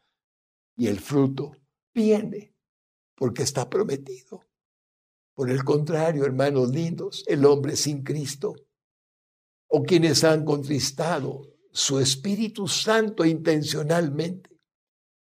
y 0.77 0.89
el 0.89 0.99
fruto 0.99 1.53
viene 1.95 2.53
porque 3.15 3.45
está 3.45 3.71
prometido. 3.71 4.45
Por 5.37 5.51
el 5.51 5.63
contrario, 5.63 6.25
hermanos 6.25 6.71
lindos, 6.71 7.23
el 7.29 7.45
hombre 7.47 7.77
sin 7.77 8.03
Cristo 8.03 8.57
o 9.71 9.83
quienes 9.85 10.25
han 10.25 10.45
contristado 10.45 11.43
su 11.73 12.01
Espíritu 12.01 12.67
Santo 12.67 13.25
intencionalmente, 13.25 14.51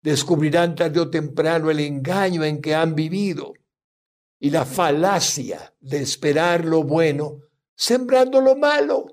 descubrirán 0.02 0.74
tarde 0.74 0.98
o 0.98 1.10
temprano 1.10 1.70
el 1.70 1.80
engaño 1.80 2.42
en 2.42 2.62
que 2.62 2.74
han 2.74 2.94
vivido 2.94 3.52
y 4.38 4.48
la 4.48 4.64
falacia 4.64 5.74
de 5.80 6.00
esperar 6.00 6.64
lo 6.64 6.82
bueno 6.82 7.40
sembrando 7.74 8.40
lo 8.40 8.56
malo, 8.56 9.06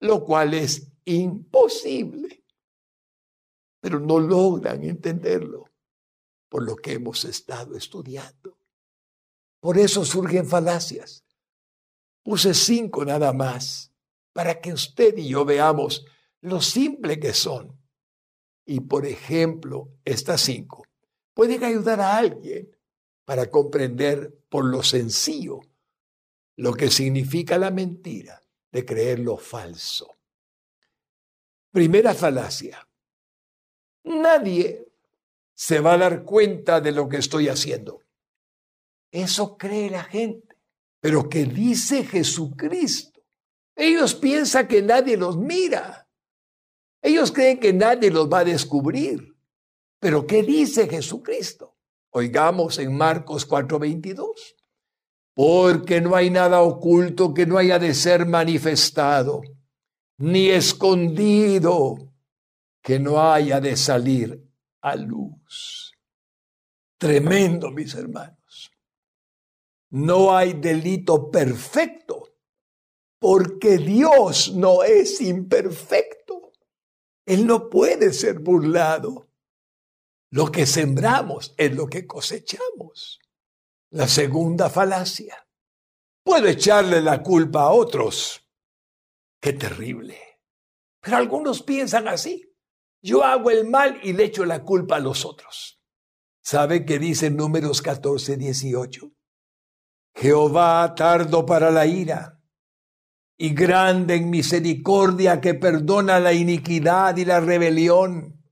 lo 0.00 0.22
cual 0.24 0.52
es 0.52 0.92
imposible. 1.06 2.44
Pero 3.80 4.00
no 4.00 4.18
logran 4.18 4.84
entenderlo 4.84 5.64
por 6.50 6.62
lo 6.62 6.76
que 6.76 6.92
hemos 6.92 7.24
estado 7.24 7.74
estudiando. 7.74 8.58
Por 9.60 9.78
eso 9.78 10.04
surgen 10.04 10.46
falacias. 10.46 11.24
Puse 12.22 12.52
cinco 12.52 13.04
nada 13.06 13.32
más 13.32 13.87
para 14.38 14.60
que 14.60 14.72
usted 14.72 15.18
y 15.18 15.30
yo 15.30 15.44
veamos 15.44 16.06
lo 16.42 16.60
simple 16.60 17.18
que 17.18 17.34
son. 17.34 17.76
Y 18.64 18.78
por 18.78 19.04
ejemplo, 19.04 19.88
estas 20.04 20.42
cinco 20.42 20.84
pueden 21.34 21.64
ayudar 21.64 22.00
a 22.00 22.16
alguien 22.16 22.70
para 23.24 23.50
comprender 23.50 24.32
por 24.48 24.64
lo 24.64 24.84
sencillo 24.84 25.58
lo 26.54 26.72
que 26.72 26.88
significa 26.88 27.58
la 27.58 27.72
mentira 27.72 28.40
de 28.70 28.84
creer 28.84 29.18
lo 29.18 29.38
falso. 29.38 30.16
Primera 31.72 32.14
falacia. 32.14 32.88
Nadie 34.04 34.86
se 35.52 35.80
va 35.80 35.94
a 35.94 35.98
dar 35.98 36.22
cuenta 36.22 36.80
de 36.80 36.92
lo 36.92 37.08
que 37.08 37.16
estoy 37.16 37.48
haciendo. 37.48 38.04
Eso 39.10 39.58
cree 39.58 39.90
la 39.90 40.04
gente. 40.04 40.54
Pero 41.00 41.28
que 41.28 41.44
dice 41.44 42.04
Jesucristo 42.04 43.17
ellos 43.78 44.16
piensan 44.16 44.66
que 44.66 44.82
nadie 44.82 45.16
los 45.16 45.36
mira. 45.36 46.08
Ellos 47.00 47.30
creen 47.30 47.60
que 47.60 47.72
nadie 47.72 48.10
los 48.10 48.28
va 48.28 48.40
a 48.40 48.44
descubrir. 48.44 49.36
Pero 50.00 50.26
¿qué 50.26 50.42
dice 50.42 50.88
Jesucristo? 50.88 51.76
Oigamos 52.10 52.80
en 52.80 52.96
Marcos 52.96 53.46
4:22. 53.46 54.56
Porque 55.32 56.00
no 56.00 56.16
hay 56.16 56.28
nada 56.28 56.60
oculto 56.60 57.32
que 57.32 57.46
no 57.46 57.56
haya 57.56 57.78
de 57.78 57.94
ser 57.94 58.26
manifestado, 58.26 59.42
ni 60.16 60.48
escondido 60.48 62.12
que 62.82 62.98
no 62.98 63.22
haya 63.22 63.60
de 63.60 63.76
salir 63.76 64.44
a 64.80 64.96
luz. 64.96 65.92
Tremendo, 66.98 67.70
mis 67.70 67.94
hermanos. 67.94 68.72
No 69.90 70.36
hay 70.36 70.54
delito 70.54 71.30
perfecto 71.30 72.27
porque 73.18 73.78
Dios 73.78 74.52
no 74.54 74.82
es 74.82 75.20
imperfecto. 75.20 76.52
Él 77.26 77.46
no 77.46 77.68
puede 77.68 78.12
ser 78.12 78.38
burlado. 78.38 79.28
Lo 80.30 80.52
que 80.52 80.66
sembramos 80.66 81.54
es 81.56 81.74
lo 81.74 81.86
que 81.88 82.06
cosechamos. 82.06 83.18
La 83.90 84.06
segunda 84.06 84.70
falacia. 84.70 85.46
Puedo 86.22 86.46
echarle 86.46 87.00
la 87.00 87.22
culpa 87.22 87.62
a 87.62 87.70
otros. 87.70 88.46
Qué 89.40 89.52
terrible. 89.54 90.18
Pero 91.00 91.16
algunos 91.16 91.62
piensan 91.62 92.08
así. 92.08 92.44
Yo 93.02 93.24
hago 93.24 93.50
el 93.50 93.66
mal 93.66 94.00
y 94.02 94.12
le 94.12 94.24
echo 94.24 94.44
la 94.44 94.62
culpa 94.62 94.96
a 94.96 95.00
los 95.00 95.24
otros. 95.24 95.80
¿Sabe 96.42 96.84
qué 96.84 96.98
dice 96.98 97.30
Números 97.30 97.80
14, 97.82 98.36
18? 98.36 99.12
Jehová 100.14 100.94
tardo 100.94 101.46
para 101.46 101.70
la 101.70 101.86
ira 101.86 102.37
y 103.40 103.54
grande 103.54 104.16
en 104.16 104.30
misericordia 104.30 105.40
que 105.40 105.54
perdona 105.54 106.18
la 106.18 106.32
iniquidad 106.32 107.16
y 107.16 107.24
la 107.24 107.38
rebelión, 107.38 108.42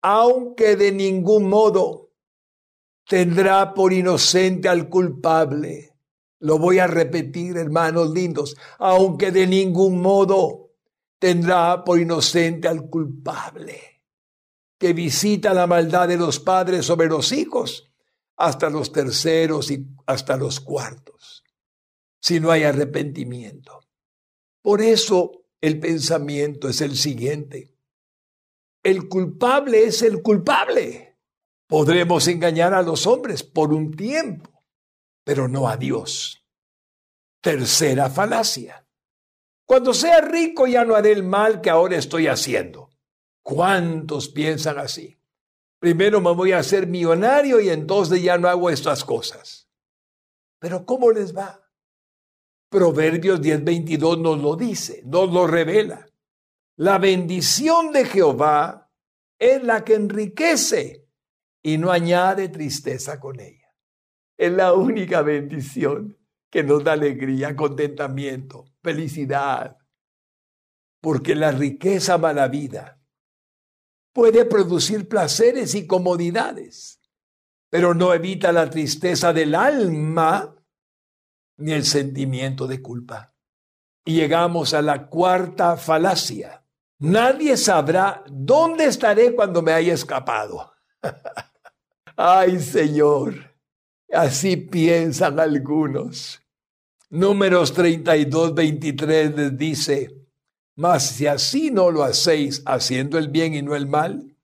aunque 0.00 0.74
de 0.74 0.90
ningún 0.90 1.50
modo 1.50 2.10
tendrá 3.06 3.74
por 3.74 3.92
inocente 3.92 4.70
al 4.70 4.88
culpable. 4.88 5.98
Lo 6.38 6.58
voy 6.58 6.78
a 6.78 6.86
repetir, 6.86 7.58
hermanos 7.58 8.10
lindos, 8.10 8.56
aunque 8.78 9.30
de 9.30 9.46
ningún 9.46 10.00
modo 10.00 10.70
tendrá 11.18 11.84
por 11.84 12.00
inocente 12.00 12.68
al 12.68 12.88
culpable, 12.88 14.00
que 14.78 14.94
visita 14.94 15.52
la 15.52 15.66
maldad 15.66 16.08
de 16.08 16.16
los 16.16 16.40
padres 16.40 16.86
sobre 16.86 17.08
los 17.08 17.32
hijos 17.32 17.92
hasta 18.38 18.70
los 18.70 18.90
terceros 18.90 19.70
y 19.70 19.86
hasta 20.06 20.38
los 20.38 20.60
cuartos, 20.60 21.44
si 22.18 22.40
no 22.40 22.50
hay 22.50 22.62
arrepentimiento. 22.62 23.79
Por 24.62 24.82
eso 24.82 25.46
el 25.60 25.78
pensamiento 25.78 26.68
es 26.68 26.80
el 26.80 26.96
siguiente. 26.96 27.76
El 28.82 29.08
culpable 29.08 29.84
es 29.84 30.02
el 30.02 30.22
culpable. 30.22 31.18
Podremos 31.66 32.26
engañar 32.28 32.74
a 32.74 32.82
los 32.82 33.06
hombres 33.06 33.42
por 33.42 33.72
un 33.72 33.92
tiempo, 33.92 34.64
pero 35.24 35.48
no 35.48 35.68
a 35.68 35.76
Dios. 35.76 36.44
Tercera 37.40 38.10
falacia. 38.10 38.86
Cuando 39.66 39.94
sea 39.94 40.20
rico 40.20 40.66
ya 40.66 40.84
no 40.84 40.96
haré 40.96 41.12
el 41.12 41.22
mal 41.22 41.60
que 41.60 41.70
ahora 41.70 41.96
estoy 41.96 42.26
haciendo. 42.26 42.90
¿Cuántos 43.42 44.28
piensan 44.28 44.78
así? 44.78 45.20
Primero 45.78 46.20
me 46.20 46.32
voy 46.34 46.52
a 46.52 46.58
hacer 46.58 46.86
millonario 46.86 47.60
y 47.60 47.70
entonces 47.70 48.22
ya 48.22 48.36
no 48.36 48.48
hago 48.48 48.68
estas 48.68 49.04
cosas. 49.04 49.68
Pero 50.58 50.84
¿cómo 50.84 51.10
les 51.10 51.34
va? 51.36 51.59
Proverbios 52.70 53.40
10:22 53.40 54.20
nos 54.20 54.40
lo 54.40 54.54
dice, 54.54 55.02
nos 55.04 55.32
lo 55.32 55.48
revela. 55.48 56.06
La 56.76 56.98
bendición 56.98 57.92
de 57.92 58.04
Jehová 58.04 58.88
es 59.38 59.62
la 59.64 59.84
que 59.84 59.94
enriquece 59.94 61.08
y 61.62 61.78
no 61.78 61.90
añade 61.90 62.48
tristeza 62.48 63.18
con 63.18 63.40
ella. 63.40 63.74
Es 64.38 64.52
la 64.52 64.72
única 64.72 65.20
bendición 65.22 66.16
que 66.48 66.62
nos 66.62 66.84
da 66.84 66.92
alegría, 66.92 67.56
contentamiento, 67.56 68.64
felicidad. 68.82 69.76
Porque 71.00 71.34
la 71.34 71.50
riqueza 71.50 72.18
mala 72.18 72.46
vida 72.46 73.02
puede 74.12 74.44
producir 74.44 75.08
placeres 75.08 75.74
y 75.74 75.88
comodidades, 75.88 77.00
pero 77.68 77.94
no 77.94 78.14
evita 78.14 78.52
la 78.52 78.70
tristeza 78.70 79.32
del 79.32 79.56
alma 79.56 80.59
ni 81.60 81.72
el 81.72 81.84
sentimiento 81.84 82.66
de 82.66 82.82
culpa. 82.82 83.34
Y 84.04 84.16
llegamos 84.16 84.74
a 84.74 84.82
la 84.82 85.06
cuarta 85.06 85.76
falacia. 85.76 86.64
Nadie 86.98 87.56
sabrá 87.56 88.24
dónde 88.28 88.84
estaré 88.84 89.34
cuando 89.34 89.62
me 89.62 89.72
haya 89.72 89.94
escapado. 89.94 90.72
Ay, 92.16 92.60
Señor, 92.60 93.34
así 94.12 94.56
piensan 94.56 95.38
algunos. 95.40 96.42
Números 97.08 97.72
32, 97.72 98.54
23 98.54 99.36
les 99.36 99.58
dice, 99.58 100.20
mas 100.76 101.06
si 101.08 101.26
así 101.26 101.70
no 101.70 101.90
lo 101.90 102.02
hacéis, 102.02 102.62
haciendo 102.66 103.18
el 103.18 103.28
bien 103.28 103.54
y 103.54 103.62
no 103.62 103.74
el 103.74 103.86
mal, 103.86 104.36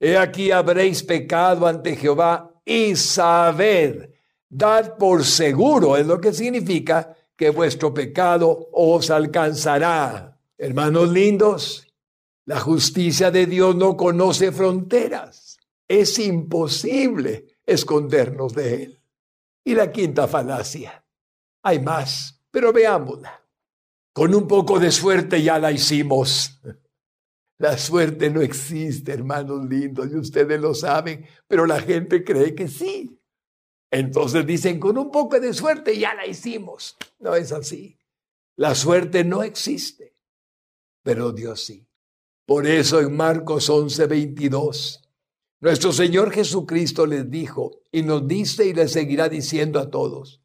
he 0.00 0.16
aquí 0.16 0.50
habréis 0.50 1.02
pecado 1.02 1.66
ante 1.66 1.96
Jehová 1.96 2.50
y 2.64 2.96
sabed 2.96 4.10
Dad 4.48 4.96
por 4.96 5.24
seguro, 5.24 5.96
es 5.96 6.06
lo 6.06 6.20
que 6.20 6.32
significa 6.32 7.16
que 7.36 7.50
vuestro 7.50 7.92
pecado 7.92 8.68
os 8.72 9.10
alcanzará. 9.10 10.40
Hermanos 10.56 11.10
lindos, 11.10 11.86
la 12.46 12.58
justicia 12.58 13.30
de 13.30 13.46
Dios 13.46 13.76
no 13.76 13.96
conoce 13.96 14.50
fronteras. 14.52 15.58
Es 15.86 16.18
imposible 16.18 17.58
escondernos 17.66 18.54
de 18.54 18.82
Él. 18.82 19.02
Y 19.64 19.74
la 19.74 19.92
quinta 19.92 20.26
falacia. 20.26 21.04
Hay 21.62 21.80
más, 21.80 22.42
pero 22.50 22.72
veámosla. 22.72 23.44
Con 24.12 24.34
un 24.34 24.48
poco 24.48 24.80
de 24.80 24.90
suerte 24.90 25.42
ya 25.42 25.58
la 25.58 25.70
hicimos. 25.70 26.60
La 27.58 27.76
suerte 27.76 28.30
no 28.30 28.40
existe, 28.40 29.12
hermanos 29.12 29.68
lindos, 29.68 30.08
y 30.10 30.16
ustedes 30.16 30.60
lo 30.60 30.74
saben, 30.74 31.26
pero 31.46 31.66
la 31.66 31.80
gente 31.80 32.24
cree 32.24 32.54
que 32.54 32.68
sí. 32.68 33.17
Entonces 33.90 34.46
dicen, 34.46 34.78
con 34.78 34.98
un 34.98 35.10
poco 35.10 35.40
de 35.40 35.52
suerte 35.54 35.98
ya 35.98 36.14
la 36.14 36.26
hicimos. 36.26 36.96
No 37.18 37.34
es 37.34 37.52
así. 37.52 37.98
La 38.56 38.74
suerte 38.74 39.24
no 39.24 39.42
existe, 39.42 40.16
pero 41.02 41.32
Dios 41.32 41.64
sí. 41.64 41.86
Por 42.44 42.66
eso 42.66 43.00
en 43.00 43.14
Marcos 43.14 43.68
11, 43.68 44.06
22, 44.06 45.08
nuestro 45.60 45.92
Señor 45.92 46.32
Jesucristo 46.32 47.04
les 47.04 47.30
dijo 47.30 47.82
y 47.92 48.02
nos 48.02 48.26
dice 48.26 48.66
y 48.66 48.72
les 48.72 48.92
seguirá 48.92 49.28
diciendo 49.28 49.78
a 49.78 49.90
todos, 49.90 50.40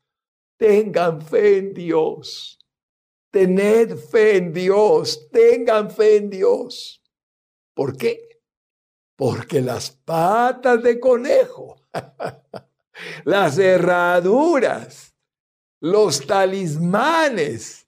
tengan 0.57 1.21
fe 1.21 1.57
en 1.57 1.73
Dios, 1.73 2.59
tened 3.31 3.95
fe 3.95 4.37
en 4.37 4.53
Dios, 4.53 5.29
tengan 5.31 5.89
fe 5.89 6.17
en 6.17 6.29
Dios. 6.29 7.01
¿Por 7.73 7.95
qué? 7.95 8.41
Porque 9.15 9.61
las 9.61 9.91
patas 9.91 10.83
de 10.83 10.99
conejo, 10.99 11.77
las 13.23 13.57
herraduras, 13.57 15.15
los 15.79 16.25
talismanes 16.25 17.87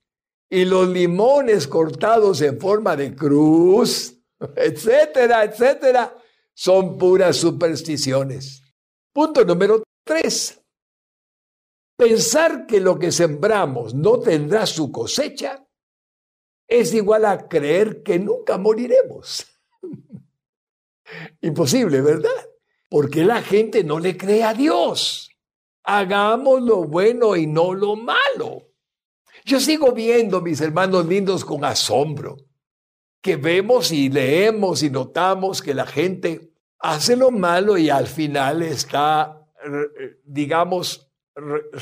y 0.49 0.65
los 0.65 0.87
limones 0.89 1.67
cortados 1.67 2.41
en 2.41 2.59
forma 2.59 2.95
de 2.95 3.15
cruz, 3.15 4.15
etcétera, 4.55 5.43
etcétera, 5.43 6.17
son 6.53 6.97
puras 6.97 7.37
supersticiones. 7.37 8.61
Punto 9.13 9.43
número 9.43 9.83
tres. 10.03 10.61
Pensar 11.97 12.65
que 12.65 12.81
lo 12.81 12.99
que 12.99 13.11
sembramos 13.11 13.93
no 13.93 14.19
tendrá 14.19 14.65
su 14.65 14.91
cosecha 14.91 15.65
es 16.67 16.93
igual 16.93 17.25
a 17.25 17.47
creer 17.47 18.03
que 18.03 18.19
nunca 18.19 18.57
moriremos. 18.57 19.45
Imposible, 21.41 22.01
¿verdad? 22.01 22.49
Porque 22.95 23.25
la 23.25 23.41
gente 23.41 23.83
no 23.83 23.99
le 23.99 24.15
cree 24.15 24.45
a 24.45 24.53
Dios. 24.53 25.29
Hagamos 25.83 26.61
lo 26.61 26.85
bueno 26.85 27.35
y 27.35 27.45
no 27.45 27.73
lo 27.73 27.97
malo. 27.97 28.69
Yo 29.43 29.59
sigo 29.59 29.91
viendo, 29.91 30.39
mis 30.39 30.61
hermanos 30.61 31.05
lindos, 31.05 31.43
con 31.43 31.65
asombro, 31.65 32.37
que 33.21 33.35
vemos 33.35 33.91
y 33.91 34.07
leemos 34.07 34.81
y 34.81 34.89
notamos 34.89 35.61
que 35.61 35.73
la 35.73 35.85
gente 35.85 36.53
hace 36.79 37.17
lo 37.17 37.31
malo 37.31 37.77
y 37.77 37.89
al 37.89 38.07
final 38.07 38.63
está, 38.63 39.45
digamos, 40.23 41.11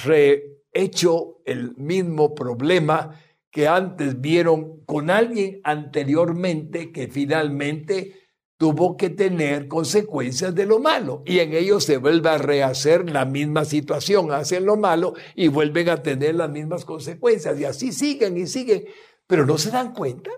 rehecho 0.03 1.43
el 1.45 1.75
mismo 1.75 2.33
problema 2.33 3.21
que 3.51 3.67
antes 3.67 4.19
vieron 4.19 4.83
con 4.85 5.11
alguien 5.11 5.61
anteriormente 5.63 6.91
que 6.91 7.07
finalmente 7.07 8.22
tuvo 8.63 8.95
que 8.95 9.09
tener 9.09 9.67
consecuencias 9.67 10.55
de 10.55 10.65
lo 10.65 10.79
malo 10.79 11.21
y 11.25 11.39
en 11.39 11.51
ellos 11.51 11.83
se 11.83 11.97
vuelve 11.97 12.29
a 12.29 12.37
rehacer 12.37 13.09
la 13.09 13.25
misma 13.25 13.65
situación, 13.65 14.31
hacen 14.31 14.65
lo 14.65 14.77
malo 14.77 15.15
y 15.35 15.49
vuelven 15.49 15.89
a 15.89 16.01
tener 16.01 16.35
las 16.35 16.49
mismas 16.49 16.85
consecuencias 16.85 17.59
y 17.59 17.65
así 17.65 17.91
siguen 17.91 18.37
y 18.37 18.47
siguen, 18.47 18.85
pero 19.27 19.45
no 19.45 19.57
se 19.57 19.69
dan 19.69 19.93
cuenta 19.93 20.31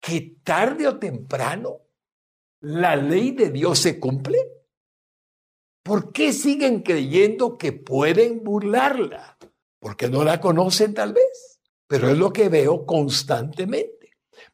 que 0.00 0.38
tarde 0.42 0.88
o 0.88 0.98
temprano 0.98 1.82
la 2.60 2.96
ley 2.96 3.32
de 3.32 3.50
Dios 3.50 3.80
se 3.80 4.00
cumple. 4.00 4.38
¿Por 5.82 6.10
qué 6.10 6.32
siguen 6.32 6.80
creyendo 6.80 7.58
que 7.58 7.72
pueden 7.72 8.42
burlarla? 8.42 9.36
Porque 9.78 10.08
no 10.08 10.24
la 10.24 10.40
conocen 10.40 10.94
tal 10.94 11.12
vez, 11.12 11.60
pero 11.86 12.08
es 12.08 12.16
lo 12.16 12.32
que 12.32 12.48
veo 12.48 12.86
constantemente. 12.86 13.97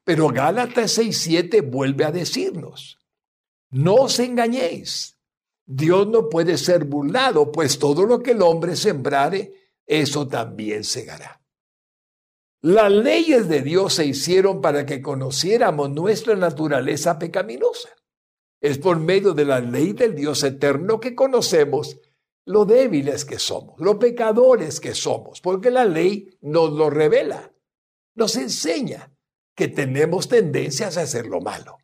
Pero 0.04 0.28
Gálatas 0.28 0.98
6:7 0.98 1.62
vuelve 1.62 2.04
a 2.04 2.12
decirnos, 2.12 2.98
no 3.70 3.94
os 3.94 4.18
engañéis, 4.18 5.18
Dios 5.66 6.06
no 6.06 6.28
puede 6.28 6.58
ser 6.58 6.84
burlado, 6.84 7.50
pues 7.50 7.78
todo 7.78 8.04
lo 8.04 8.22
que 8.22 8.32
el 8.32 8.42
hombre 8.42 8.76
sembrare, 8.76 9.52
eso 9.86 10.28
también 10.28 10.84
segará. 10.84 11.40
Las 12.60 12.90
leyes 12.90 13.48
de 13.48 13.60
Dios 13.60 13.94
se 13.94 14.06
hicieron 14.06 14.60
para 14.60 14.86
que 14.86 15.02
conociéramos 15.02 15.90
nuestra 15.90 16.34
naturaleza 16.34 17.18
pecaminosa. 17.18 17.90
Es 18.60 18.78
por 18.78 18.98
medio 18.98 19.34
de 19.34 19.44
la 19.44 19.60
ley 19.60 19.92
del 19.92 20.14
Dios 20.14 20.42
eterno 20.42 20.98
que 20.98 21.14
conocemos 21.14 21.98
lo 22.46 22.64
débiles 22.64 23.24
que 23.24 23.38
somos, 23.38 23.80
lo 23.80 23.98
pecadores 23.98 24.80
que 24.80 24.94
somos, 24.94 25.40
porque 25.40 25.70
la 25.70 25.84
ley 25.84 26.38
nos 26.40 26.72
lo 26.72 26.90
revela, 26.90 27.52
nos 28.14 28.36
enseña 28.36 29.13
que 29.54 29.68
tenemos 29.68 30.28
tendencias 30.28 30.96
a 30.96 31.02
hacer 31.02 31.26
lo 31.26 31.40
malo. 31.40 31.78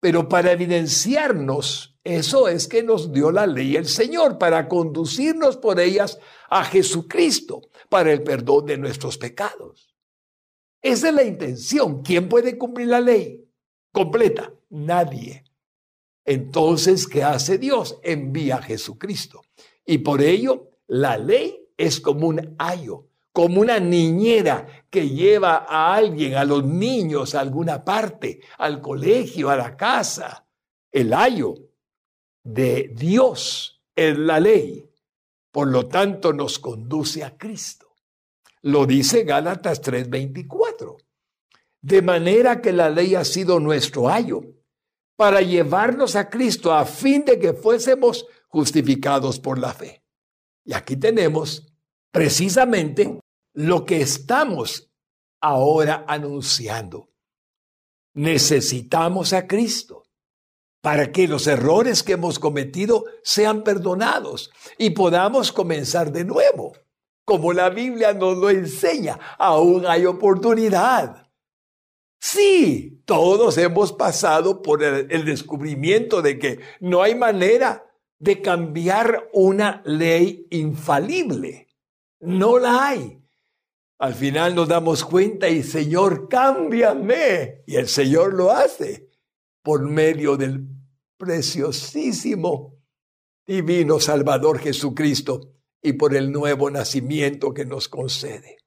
Pero 0.00 0.28
para 0.28 0.52
evidenciarnos, 0.52 1.96
eso 2.04 2.48
es 2.48 2.66
que 2.66 2.82
nos 2.82 3.12
dio 3.12 3.30
la 3.30 3.46
ley 3.46 3.76
el 3.76 3.86
Señor, 3.86 4.38
para 4.38 4.68
conducirnos 4.68 5.56
por 5.56 5.78
ellas 5.78 6.18
a 6.50 6.64
Jesucristo, 6.64 7.62
para 7.88 8.12
el 8.12 8.22
perdón 8.22 8.66
de 8.66 8.78
nuestros 8.78 9.16
pecados. 9.16 9.94
Esa 10.82 11.08
es 11.10 11.14
la 11.14 11.22
intención. 11.22 12.02
¿Quién 12.02 12.28
puede 12.28 12.58
cumplir 12.58 12.88
la 12.88 13.00
ley 13.00 13.48
completa? 13.92 14.52
Nadie. 14.70 15.44
Entonces, 16.24 17.06
¿qué 17.06 17.22
hace 17.22 17.58
Dios? 17.58 17.98
Envía 18.02 18.56
a 18.56 18.62
Jesucristo. 18.62 19.42
Y 19.86 19.98
por 19.98 20.20
ello, 20.20 20.70
la 20.88 21.16
ley 21.16 21.68
es 21.76 22.00
como 22.00 22.28
un 22.28 22.54
ayo, 22.58 23.06
como 23.32 23.60
una 23.60 23.80
niñera 23.80 24.86
que 24.90 25.08
lleva 25.08 25.64
a 25.68 25.94
alguien, 25.94 26.34
a 26.34 26.44
los 26.44 26.64
niños, 26.64 27.34
a 27.34 27.40
alguna 27.40 27.84
parte, 27.84 28.40
al 28.58 28.80
colegio, 28.80 29.48
a 29.48 29.56
la 29.56 29.76
casa. 29.76 30.46
El 30.90 31.14
ayo 31.14 31.54
de 32.44 32.92
Dios 32.94 33.82
es 33.96 34.18
la 34.18 34.38
ley. 34.38 34.86
Por 35.50 35.68
lo 35.68 35.86
tanto, 35.86 36.32
nos 36.32 36.58
conduce 36.58 37.24
a 37.24 37.36
Cristo. 37.36 37.94
Lo 38.62 38.86
dice 38.86 39.24
Gálatas 39.24 39.80
3:24. 39.80 40.98
De 41.80 42.00
manera 42.02 42.60
que 42.60 42.72
la 42.72 42.90
ley 42.90 43.14
ha 43.14 43.24
sido 43.24 43.58
nuestro 43.58 44.08
ayo 44.08 44.42
para 45.16 45.40
llevarnos 45.40 46.16
a 46.16 46.28
Cristo 46.30 46.72
a 46.72 46.84
fin 46.84 47.24
de 47.24 47.38
que 47.38 47.54
fuésemos 47.54 48.26
justificados 48.48 49.40
por 49.40 49.58
la 49.58 49.72
fe. 49.72 50.04
Y 50.64 50.74
aquí 50.74 50.96
tenemos 50.96 51.71
precisamente 52.12 53.18
lo 53.54 53.84
que 53.84 54.00
estamos 54.00 54.90
ahora 55.40 56.04
anunciando. 56.06 57.08
Necesitamos 58.14 59.32
a 59.32 59.46
Cristo 59.46 60.04
para 60.82 61.12
que 61.12 61.28
los 61.28 61.46
errores 61.46 62.02
que 62.02 62.12
hemos 62.12 62.38
cometido 62.38 63.04
sean 63.22 63.62
perdonados 63.62 64.50
y 64.78 64.90
podamos 64.90 65.52
comenzar 65.52 66.12
de 66.12 66.24
nuevo. 66.24 66.74
Como 67.24 67.52
la 67.52 67.70
Biblia 67.70 68.12
nos 68.12 68.36
lo 68.36 68.50
enseña, 68.50 69.18
aún 69.38 69.86
hay 69.86 70.06
oportunidad. 70.06 71.30
Sí, 72.20 73.02
todos 73.04 73.58
hemos 73.58 73.92
pasado 73.92 74.60
por 74.60 74.82
el, 74.82 75.24
descubrimiento 75.24 76.20
de 76.20 76.38
que 76.38 76.60
no 76.80 77.02
hay 77.02 77.14
manera 77.14 77.84
de 78.18 78.40
cambiar 78.40 79.28
una 79.32 79.82
ley 79.84 80.46
infalible. 80.50 81.68
No 82.22 82.58
la 82.58 82.88
hay. 82.88 83.20
Al 83.98 84.14
final 84.14 84.54
nos 84.54 84.68
damos 84.68 85.04
cuenta 85.04 85.48
y 85.48 85.62
Señor, 85.62 86.28
cámbiame. 86.28 87.62
Y 87.66 87.76
el 87.76 87.88
Señor 87.88 88.34
lo 88.34 88.50
hace 88.50 89.10
por 89.62 89.82
medio 89.82 90.36
del 90.36 90.66
preciosísimo 91.16 92.78
divino 93.46 93.98
Salvador 93.98 94.60
Jesucristo 94.60 95.52
y 95.82 95.94
por 95.94 96.14
el 96.14 96.30
nuevo 96.30 96.70
nacimiento 96.70 97.52
que 97.52 97.64
nos 97.64 97.88
concede. 97.88 98.58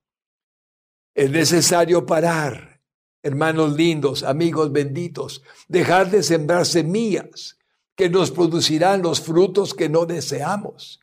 Es 1.13 1.31
necesario 1.31 2.05
parar 2.05 2.81
hermanos 3.23 3.75
lindos, 3.75 4.21
amigos 4.21 4.71
benditos, 4.71 5.41
dejar 5.67 6.11
de 6.11 6.21
sembrar 6.23 6.65
semillas 6.65 7.57
que 7.95 8.09
nos 8.09 8.31
producirán 8.31 9.01
los 9.01 9.21
frutos 9.21 9.73
que 9.73 9.89
no 9.89 10.05
deseamos 10.05 10.99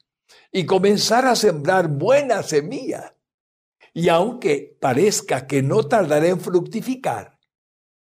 y 0.53 0.66
comenzar 0.66 1.26
a 1.26 1.34
sembrar 1.34 1.88
buena 1.88 2.42
semilla. 2.42 3.16
Y 3.94 4.09
aunque 4.09 4.76
parezca 4.80 5.46
que 5.46 5.62
no 5.62 5.88
tardará 5.88 6.28
en 6.28 6.40
fructificar, 6.40 7.38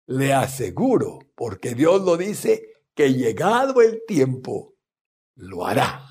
le 0.07 0.33
aseguro, 0.33 1.21
porque 1.35 1.75
Dios 1.75 2.03
lo 2.03 2.17
dice, 2.17 2.85
que 2.95 3.13
llegado 3.13 3.81
el 3.81 4.03
tiempo, 4.07 4.75
lo 5.37 5.67
hará. 5.67 6.05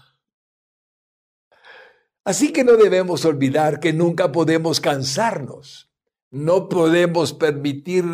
Así 2.23 2.53
que 2.53 2.63
no 2.63 2.77
debemos 2.77 3.25
olvidar 3.25 3.79
que 3.79 3.91
nunca 3.91 4.31
podemos 4.31 4.79
cansarnos 4.79 5.91
no 6.31 6.69
podemos 6.69 7.33
permitir 7.33 8.05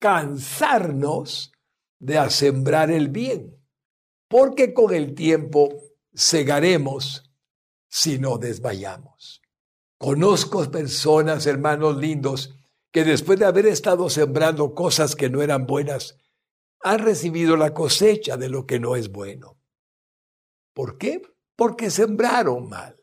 cansarnos 0.00 1.52
de 2.00 2.30
sembrar 2.30 2.90
el 2.90 3.08
bien, 3.08 3.56
porque 4.28 4.74
con 4.74 4.92
el 4.92 5.14
tiempo 5.14 5.68
cegaremos 6.18 7.30
si 7.88 8.18
no 8.18 8.38
desmayamos. 8.38 9.40
Conozco 9.98 10.70
personas, 10.70 11.46
hermanos 11.46 11.96
lindos, 11.96 12.56
que 12.92 13.04
después 13.04 13.38
de 13.38 13.46
haber 13.46 13.66
estado 13.66 14.10
sembrando 14.10 14.74
cosas 14.74 15.14
que 15.14 15.30
no 15.30 15.42
eran 15.42 15.66
buenas, 15.66 16.18
han 16.80 17.00
recibido 17.00 17.56
la 17.56 17.74
cosecha 17.74 18.36
de 18.36 18.48
lo 18.48 18.66
que 18.66 18.78
no 18.80 18.96
es 18.96 19.10
bueno. 19.10 19.58
¿Por 20.74 20.98
qué? 20.98 21.22
Porque 21.56 21.90
sembraron 21.90 22.68
mal. 22.68 22.96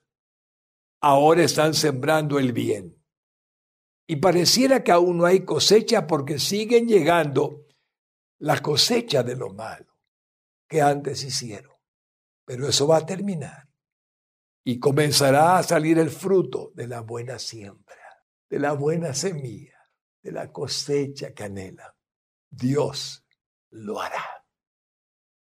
Ahora 1.02 1.44
están 1.44 1.74
sembrando 1.74 2.40
el 2.40 2.54
bien. 2.54 3.02
Y 4.08 4.18
pareciera 4.18 4.84
que 4.84 4.92
aún 4.92 5.18
no 5.18 5.26
hay 5.26 5.44
cosecha 5.44 6.08
porque 6.08 6.40
siguen 6.40 6.88
llegando 6.88 7.66
la 8.40 8.62
cosecha 8.62 9.24
de 9.24 9.36
lo 9.36 9.50
malo 9.50 9.94
que 10.68 10.82
antes 10.82 11.24
hicieron. 11.24 11.75
Pero 12.46 12.68
eso 12.68 12.88
va 12.88 12.98
a 12.98 13.06
terminar. 13.06 13.68
Y 14.64 14.80
comenzará 14.80 15.58
a 15.58 15.64
salir 15.64 16.00
el 16.00 16.10
fruto 16.10 16.72
de 16.76 16.88
la 16.88 17.02
buena 17.02 17.38
siembra, 17.40 18.24
de 18.50 18.60
la 18.60 18.74
buena 18.74 19.14
semilla, 19.14 19.78
de 20.22 20.32
la 20.32 20.52
cosecha 20.52 21.34
que 21.34 21.44
anhela. 21.44 21.96
Dios 22.50 23.26
lo 23.72 24.00
hará. 24.02 24.46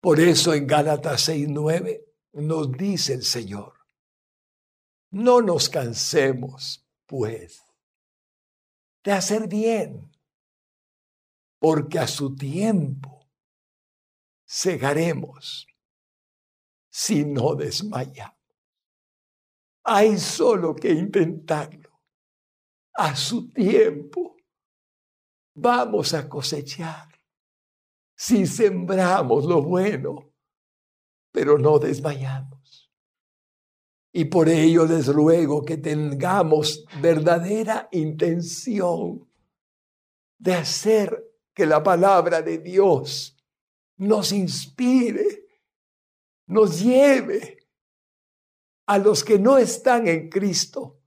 Por 0.01 0.21
eso 0.21 0.55
en 0.55 0.67
Gálatas 0.67 1.29
6:9 1.29 2.05
nos 2.33 2.73
dice 2.73 3.15
el 3.15 3.25
Señor, 3.25 3.75
no 5.11 5.41
nos 5.41 5.69
cansemos, 5.69 6.87
pues, 7.07 7.63
de 9.03 9.13
hacer 9.13 9.49
bien, 9.49 10.11
porque 11.59 11.99
a 11.99 12.07
su 12.07 12.37
tiempo 12.37 13.31
cegaremos 14.47 15.68
si 16.89 17.25
no 17.25 17.55
desmayamos. 17.55 18.37
Hay 19.85 20.19
solo 20.19 20.75
que 20.75 20.91
intentarlo. 20.91 21.89
A 22.95 23.15
su 23.15 23.51
tiempo 23.51 24.37
vamos 25.55 26.15
a 26.15 26.29
cosechar 26.29 27.09
si 28.15 28.47
sembramos 28.47 29.45
lo 29.45 29.63
bueno, 29.63 30.33
pero 31.31 31.57
no 31.57 31.79
desmayamos. 31.79 32.91
Y 34.13 34.25
por 34.25 34.49
ello 34.49 34.85
les 34.87 35.07
ruego 35.07 35.65
que 35.65 35.77
tengamos 35.77 36.85
verdadera 37.01 37.89
intención 37.93 39.29
de 40.39 40.55
hacer 40.55 41.25
que 41.55 41.67
la 41.67 41.83
palabra 41.83 42.43
de 42.43 42.59
Dios 42.59 43.37
nos 43.99 44.33
inspire, 44.33 45.38
nos 46.49 46.83
lleve 46.83 47.59
a 48.87 48.99
los 48.99 49.23
que 49.23 49.39
no 49.39 49.57
están 49.57 50.09
en 50.09 50.29
Cristo 50.29 51.01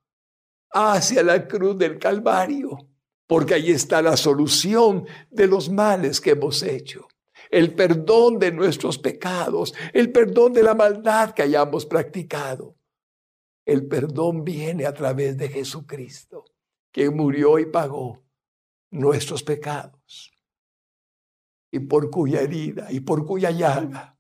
hacia 0.71 1.21
la 1.23 1.47
cruz 1.47 1.77
del 1.77 1.99
Calvario 1.99 2.91
porque 3.31 3.53
ahí 3.53 3.71
está 3.71 4.01
la 4.01 4.17
solución 4.17 5.07
de 5.29 5.47
los 5.47 5.69
males 5.69 6.19
que 6.19 6.31
hemos 6.31 6.61
hecho. 6.63 7.07
El 7.49 7.73
perdón 7.75 8.37
de 8.37 8.51
nuestros 8.51 8.97
pecados, 8.97 9.73
el 9.93 10.11
perdón 10.11 10.51
de 10.51 10.63
la 10.63 10.75
maldad 10.75 11.31
que 11.31 11.43
hayamos 11.43 11.85
practicado. 11.85 12.75
El 13.65 13.87
perdón 13.87 14.43
viene 14.43 14.85
a 14.85 14.93
través 14.93 15.37
de 15.37 15.47
Jesucristo, 15.47 16.43
que 16.91 17.09
murió 17.09 17.57
y 17.57 17.67
pagó 17.67 18.21
nuestros 18.89 19.43
pecados. 19.43 20.33
Y 21.71 21.79
por 21.79 22.09
cuya 22.09 22.41
herida 22.41 22.91
y 22.91 22.99
por 22.99 23.25
cuya 23.25 23.51
llaga 23.51 24.10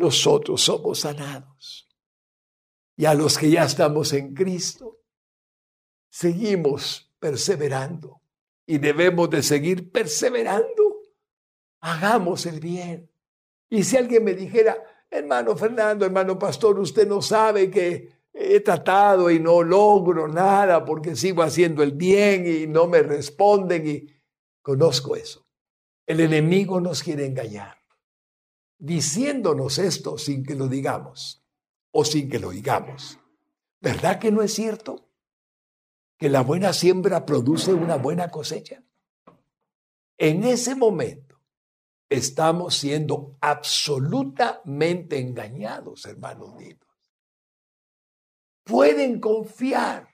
nosotros 0.00 0.62
somos 0.62 1.00
sanados. 1.00 1.86
Y 2.96 3.04
a 3.04 3.14
los 3.14 3.38
que 3.38 3.50
ya 3.50 3.64
estamos 3.64 4.12
en 4.14 4.34
Cristo, 4.34 4.98
seguimos 6.08 7.14
perseverando. 7.18 8.22
Y 8.66 8.78
debemos 8.78 9.28
de 9.30 9.42
seguir 9.42 9.92
perseverando. 9.92 11.02
Hagamos 11.80 12.46
el 12.46 12.60
bien. 12.60 13.10
Y 13.68 13.84
si 13.84 13.96
alguien 13.96 14.24
me 14.24 14.34
dijera, 14.34 14.82
hermano 15.10 15.56
Fernando, 15.56 16.04
hermano 16.06 16.38
pastor, 16.38 16.78
usted 16.78 17.06
no 17.06 17.20
sabe 17.20 17.70
que 17.70 18.20
he 18.32 18.60
tratado 18.60 19.30
y 19.30 19.38
no 19.38 19.62
logro 19.62 20.28
nada 20.28 20.84
porque 20.84 21.14
sigo 21.16 21.42
haciendo 21.42 21.82
el 21.82 21.92
bien 21.92 22.46
y 22.46 22.66
no 22.66 22.86
me 22.86 23.02
responden 23.02 23.86
y 23.86 24.06
conozco 24.62 25.14
eso. 25.14 25.46
El 26.06 26.20
enemigo 26.20 26.80
nos 26.80 27.02
quiere 27.02 27.26
engañar, 27.26 27.79
diciéndonos 28.80 29.78
esto 29.78 30.18
sin 30.18 30.44
que 30.44 30.56
lo 30.56 30.66
digamos 30.66 31.44
o 31.92 32.04
sin 32.04 32.28
que 32.28 32.40
lo 32.40 32.50
digamos. 32.50 33.18
¿Verdad 33.80 34.18
que 34.18 34.32
no 34.32 34.42
es 34.42 34.52
cierto? 34.52 35.10
que 36.20 36.28
la 36.28 36.42
buena 36.42 36.74
siembra 36.74 37.24
produce 37.24 37.72
una 37.72 37.96
buena 37.96 38.28
cosecha. 38.28 38.84
En 40.18 40.44
ese 40.44 40.74
momento 40.74 41.40
estamos 42.10 42.74
siendo 42.74 43.38
absolutamente 43.40 45.18
engañados, 45.18 46.04
hermanos 46.04 46.56
míos. 46.56 46.78
Pueden 48.64 49.18
confiar 49.18 50.08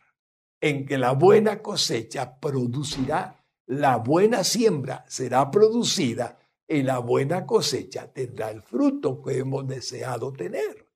en 0.61 0.87
que 0.87 0.97
la 0.97 1.11
buena 1.11 1.61
cosecha 1.61 2.39
producirá, 2.39 3.45
la 3.67 3.97
buena 3.97 4.45
siembra 4.45 5.05
será 5.09 5.51
producida 5.51 6.39
y 6.69 6.83
la 6.83 6.99
buena 6.99 7.47
cosecha 7.47 8.13
tendrá 8.13 8.51
el 8.51 8.63
fruto 8.63 9.23
que 9.23 9.39
hemos 9.39 9.67
deseado 9.67 10.33
tener. 10.33 10.89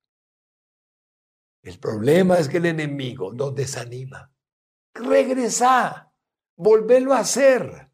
El 1.63 1.79
problema 1.79 2.39
es 2.39 2.49
que 2.49 2.57
el 2.57 2.67
enemigo 2.67 3.33
nos 3.33 3.55
desanima 3.55 4.33
regresa, 4.95 6.13
volverlo 6.57 7.15
a 7.15 7.21
hacer. 7.21 7.91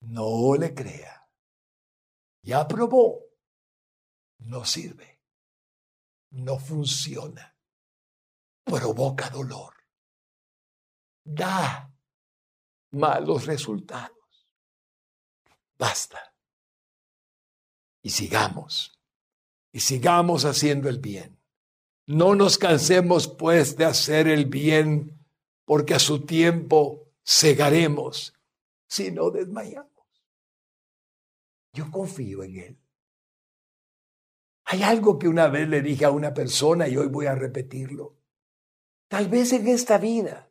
No 0.00 0.54
le 0.56 0.74
crea. 0.74 1.28
Ya 2.42 2.66
probó. 2.66 3.20
No 4.38 4.64
sirve. 4.64 5.20
No 6.30 6.58
funciona. 6.58 7.56
Provoca 8.64 9.30
dolor. 9.30 9.74
Da 11.24 11.92
malos 12.90 13.46
resultados. 13.46 14.48
Basta. 15.78 16.31
Y 18.02 18.10
sigamos. 18.10 18.98
Y 19.72 19.80
sigamos 19.80 20.44
haciendo 20.44 20.88
el 20.88 20.98
bien. 20.98 21.38
No 22.06 22.34
nos 22.34 22.58
cansemos 22.58 23.28
pues 23.28 23.76
de 23.76 23.84
hacer 23.84 24.28
el 24.28 24.46
bien 24.46 25.18
porque 25.64 25.94
a 25.94 25.98
su 25.98 26.26
tiempo 26.26 27.08
cegaremos 27.24 28.34
si 28.86 29.10
no 29.10 29.30
desmayamos. 29.30 29.90
Yo 31.72 31.90
confío 31.90 32.42
en 32.42 32.58
Él. 32.58 32.78
Hay 34.64 34.82
algo 34.82 35.18
que 35.18 35.28
una 35.28 35.48
vez 35.48 35.68
le 35.68 35.80
dije 35.80 36.04
a 36.04 36.10
una 36.10 36.34
persona 36.34 36.88
y 36.88 36.96
hoy 36.96 37.08
voy 37.08 37.26
a 37.26 37.34
repetirlo. 37.34 38.16
Tal 39.08 39.28
vez 39.28 39.52
en 39.52 39.68
esta 39.68 39.98
vida 39.98 40.50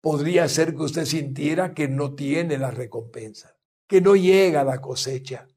podría 0.00 0.48
ser 0.48 0.74
que 0.74 0.82
usted 0.82 1.04
sintiera 1.04 1.74
que 1.74 1.88
no 1.88 2.14
tiene 2.14 2.58
la 2.58 2.70
recompensa, 2.70 3.56
que 3.86 4.00
no 4.00 4.16
llega 4.16 4.64
la 4.64 4.80
cosecha, 4.80 5.48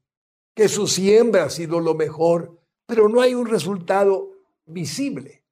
que 0.54 0.68
su 0.68 0.86
siembra 0.86 1.44
ha 1.44 1.50
sido 1.50 1.80
lo 1.80 1.94
mejor, 1.94 2.60
pero 2.86 3.08
no 3.08 3.20
hay 3.20 3.34
un 3.34 3.46
resultado 3.46 4.32
visible. 4.66 5.44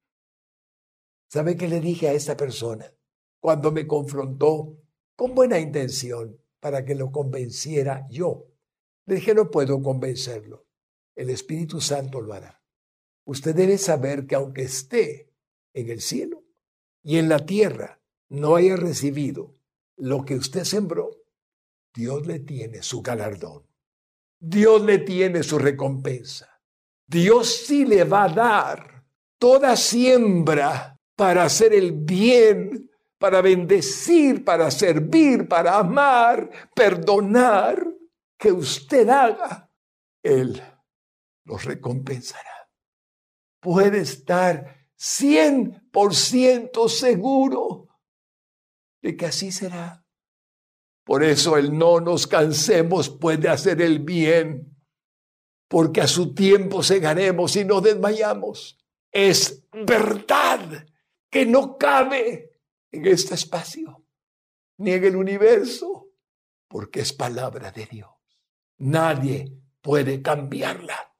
¿Sabe 1.27 1.55
qué 1.55 1.67
le 1.67 1.79
dije 1.79 2.07
a 2.07 2.13
esta 2.13 2.35
persona? 2.37 2.93
cuando 3.41 3.71
me 3.71 3.87
confrontó 3.87 4.77
con 5.15 5.35
buena 5.35 5.59
intención 5.59 6.39
para 6.61 6.85
que 6.85 6.95
lo 6.95 7.11
convenciera 7.11 8.07
yo. 8.09 8.47
Le 9.07 9.15
dije, 9.15 9.33
no 9.33 9.49
puedo 9.49 9.81
convencerlo. 9.81 10.67
El 11.15 11.31
Espíritu 11.31 11.81
Santo 11.81 12.21
lo 12.21 12.33
hará. 12.33 12.61
Usted 13.25 13.55
debe 13.55 13.77
saber 13.77 14.27
que 14.27 14.35
aunque 14.35 14.61
esté 14.61 15.33
en 15.73 15.89
el 15.89 16.01
cielo 16.01 16.43
y 17.03 17.17
en 17.17 17.29
la 17.29 17.45
tierra 17.45 17.99
no 18.29 18.55
haya 18.55 18.77
recibido 18.77 19.55
lo 19.97 20.23
que 20.23 20.35
usted 20.35 20.63
sembró, 20.63 21.09
Dios 21.93 22.25
le 22.27 22.39
tiene 22.39 22.83
su 22.83 23.01
galardón. 23.01 23.63
Dios 24.41 24.81
le 24.81 24.97
tiene 24.97 25.43
su 25.43 25.57
recompensa. 25.57 26.61
Dios 27.07 27.63
sí 27.65 27.85
le 27.85 28.03
va 28.03 28.25
a 28.25 28.29
dar 28.29 29.05
toda 29.37 29.77
siembra 29.77 30.99
para 31.15 31.45
hacer 31.45 31.73
el 31.73 31.93
bien 31.93 32.91
para 33.21 33.39
bendecir, 33.43 34.43
para 34.43 34.71
servir, 34.71 35.47
para 35.47 35.77
amar, 35.77 36.49
perdonar, 36.73 37.87
que 38.35 38.51
usted 38.51 39.07
haga, 39.07 39.71
Él 40.23 40.59
los 41.45 41.63
recompensará. 41.63 42.67
Puede 43.59 43.99
estar 43.99 44.87
100% 44.97 46.89
seguro 46.89 47.89
de 49.03 49.15
que 49.15 49.27
así 49.27 49.51
será. 49.51 50.00
Por 51.11 51.25
eso 51.25 51.57
el 51.57 51.77
no 51.77 51.99
nos 51.99 52.25
cansemos 52.25 53.09
puede 53.09 53.49
hacer 53.49 53.81
el 53.81 53.99
bien, 53.99 54.81
porque 55.67 55.99
a 55.99 56.07
su 56.07 56.33
tiempo 56.33 56.83
segaremos 56.83 57.57
y 57.57 57.65
no 57.65 57.81
desmayamos. 57.81 58.79
Es 59.11 59.61
verdad 59.73 60.87
que 61.29 61.45
no 61.45 61.77
cabe 61.77 62.61
en 62.93 63.07
este 63.07 63.33
espacio. 63.33 64.05
ni 64.77 64.93
en 64.93 65.03
el 65.03 65.17
universo, 65.17 66.07
porque 66.69 67.01
es 67.01 67.11
palabra 67.11 67.73
de 67.73 67.87
Dios. 67.87 68.09
Nadie 68.77 69.51
puede 69.81 70.21
cambiarla. 70.21 71.13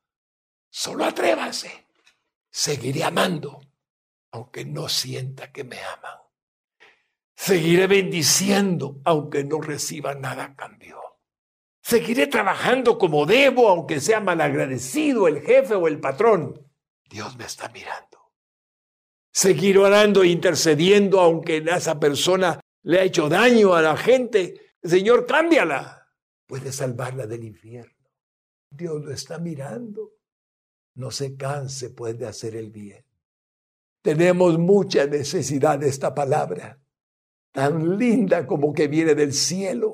Solo 0.70 1.04
atrévase. 1.04 1.88
Seguiré 2.50 3.04
amando, 3.04 3.60
aunque 4.32 4.64
no 4.64 4.88
sienta 4.88 5.52
que 5.52 5.66
me 5.66 5.80
aman. 5.84 6.31
Seguiré 7.44 7.88
bendiciendo, 7.88 9.02
aunque 9.04 9.44
no 9.44 9.60
reciba 9.62 10.14
nada 10.14 10.56
cambio. 10.56 11.02
Seguiré 11.82 12.28
trabajando 12.28 13.00
como 13.00 13.26
debo, 13.26 13.68
aunque 13.68 14.00
sea 14.00 14.20
malagradecido 14.20 15.28
el 15.28 15.42
jefe 15.42 15.74
o 15.74 15.88
el 15.88 16.00
patrón. 16.00 16.72
Dios 17.10 17.36
me 17.38 17.46
está 17.46 17.68
mirando. 17.70 18.32
Seguiré 19.34 19.80
orando 19.80 20.22
e 20.22 20.28
intercediendo, 20.28 21.20
aunque 21.20 21.66
esa 21.66 22.00
persona 22.00 22.60
le 22.84 23.00
ha 23.00 23.04
hecho 23.06 23.28
daño 23.28 23.74
a 23.74 23.82
la 23.82 23.98
gente. 23.98 24.76
Señor, 24.84 25.26
cámbiala. 25.26 26.10
Puede 26.46 26.72
salvarla 26.72 27.26
del 27.26 27.44
infierno. 27.44 28.08
Dios 28.70 29.04
lo 29.04 29.12
está 29.12 29.40
mirando. 29.40 30.12
No 30.94 31.10
se 31.10 31.36
canse, 31.36 31.90
puede 31.90 32.28
hacer 32.28 32.56
el 32.56 32.70
bien. 32.70 33.04
Tenemos 34.04 34.60
mucha 34.60 35.08
necesidad 35.08 35.80
de 35.80 35.90
esta 35.90 36.14
palabra, 36.14 36.81
tan 37.52 37.98
linda 37.98 38.48
como 38.48 38.74
que 38.74 38.88
viene 38.88 39.16
del 39.16 39.34
cielo, 39.34 39.94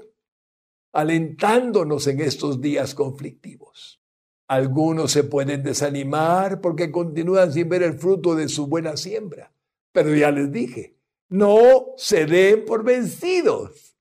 alentándonos 0.93 2.07
en 2.07 2.21
estos 2.21 2.61
días 2.61 2.95
conflictivos. 2.95 4.01
Algunos 4.47 5.11
se 5.11 5.23
pueden 5.23 5.61
desanimar 5.63 6.61
porque 6.61 6.91
continúan 6.91 7.51
sin 7.51 7.67
ver 7.67 7.83
el 7.83 7.99
fruto 7.99 8.33
de 8.35 8.47
su 8.47 8.67
buena 8.67 8.95
siembra. 8.95 9.53
Pero 9.91 10.15
ya 10.15 10.31
les 10.31 10.51
dije, 10.51 10.97
no 11.29 11.87
se 11.97 12.25
den 12.25 12.63
por 12.65 12.83
vencidos. 12.83 13.97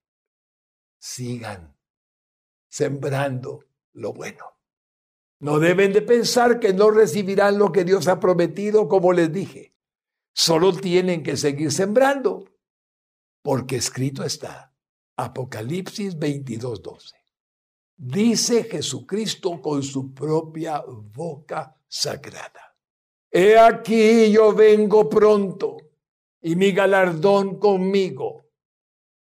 Sigan 0.99 1.77
sembrando 2.69 3.65
lo 3.93 4.13
bueno. 4.13 4.45
No 5.39 5.59
deben 5.59 5.93
de 5.93 6.03
pensar 6.03 6.61
que 6.61 6.73
no 6.73 6.91
recibirán 6.91 7.59
lo 7.59 7.73
que 7.73 7.85
Dios 7.85 8.09
ha 8.09 8.21
prometido, 8.21 8.89
como 8.89 9.13
les 9.13 9.33
dije. 9.33 9.75
Solo 10.33 10.73
tienen 10.75 11.23
que 11.23 11.37
seguir 11.37 11.73
sembrando, 11.73 12.45
porque 13.47 13.77
escrito 13.77 14.25
está. 14.25 14.73
Apocalipsis 15.17 16.19
22:12. 16.19 17.15
Dice 17.97 18.65
Jesucristo 18.65 19.63
con 19.63 19.85
su 19.85 20.13
propia 20.13 20.83
boca 20.85 21.73
sagrada. 21.87 22.75
He 23.31 23.57
aquí 23.57 24.33
yo 24.33 24.53
vengo 24.53 25.09
pronto 25.09 25.77
y 26.43 26.57
mi 26.57 26.73
galardón 26.73 27.61
conmigo 27.61 28.47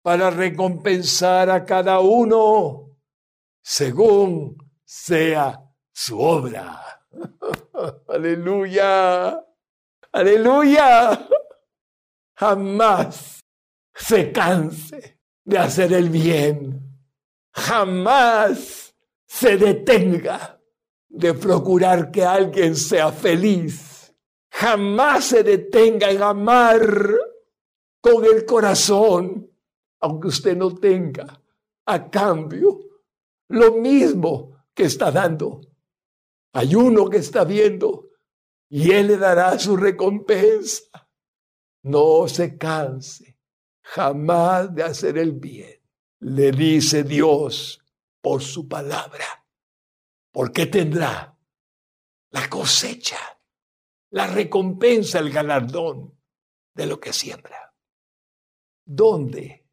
para 0.02 0.30
recompensar 0.30 1.50
a 1.50 1.66
cada 1.66 2.00
uno 2.00 2.96
según 3.62 4.56
sea 4.86 5.70
su 5.92 6.18
obra. 6.18 6.80
Aleluya. 8.08 9.46
Aleluya. 10.14 11.28
Jamás 12.36 13.43
se 13.94 14.32
canse 14.32 15.20
de 15.44 15.58
hacer 15.58 15.94
el 15.94 16.10
bien. 16.10 16.82
Jamás 17.52 18.96
se 19.26 19.58
detenga 19.58 20.60
de 21.08 21.34
procurar 21.34 22.12
que 22.12 22.24
alguien 22.24 22.76
sea 22.76 23.12
feliz. 23.12 24.14
Jamás 24.52 25.26
se 25.26 25.44
detenga 25.44 26.10
en 26.12 26.22
amar 26.22 26.82
con 28.02 28.26
el 28.26 28.46
corazón, 28.46 29.50
aunque 30.02 30.28
usted 30.28 30.58
no 30.58 30.76
tenga 30.76 31.42
a 31.86 32.10
cambio 32.10 32.80
lo 33.50 33.74
mismo 33.74 34.66
que 34.74 34.86
está 34.86 35.12
dando 35.12 35.62
hay 36.54 36.76
uno 36.76 37.10
que 37.10 37.18
está 37.18 37.44
viendo 37.44 38.12
y 38.70 38.92
Él 38.92 39.08
le 39.08 39.18
dará 39.18 39.58
su 39.58 39.76
recompensa. 39.76 41.10
No 41.84 42.28
se 42.28 42.58
canse 42.58 43.33
jamás 43.84 44.74
de 44.74 44.84
hacer 44.84 45.18
el 45.18 45.34
bien. 45.34 45.80
Le 46.20 46.52
dice 46.52 47.04
Dios 47.04 47.82
por 48.22 48.42
su 48.42 48.68
palabra, 48.68 49.46
porque 50.32 50.66
tendrá 50.66 51.38
la 52.32 52.50
cosecha, 52.50 53.20
la 54.12 54.28
recompensa, 54.28 55.20
el 55.20 55.30
galardón 55.30 56.18
de 56.74 56.86
lo 56.86 57.00
que 57.00 57.12
siembra. 57.12 57.76
¿Dónde 58.86 59.68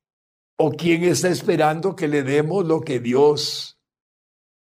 o 0.57 0.73
quién 0.73 1.05
está 1.05 1.29
esperando 1.29 1.95
que 1.95 2.09
le 2.09 2.23
demos 2.23 2.67
lo 2.67 2.81
que 2.81 2.99
Dios 2.99 3.81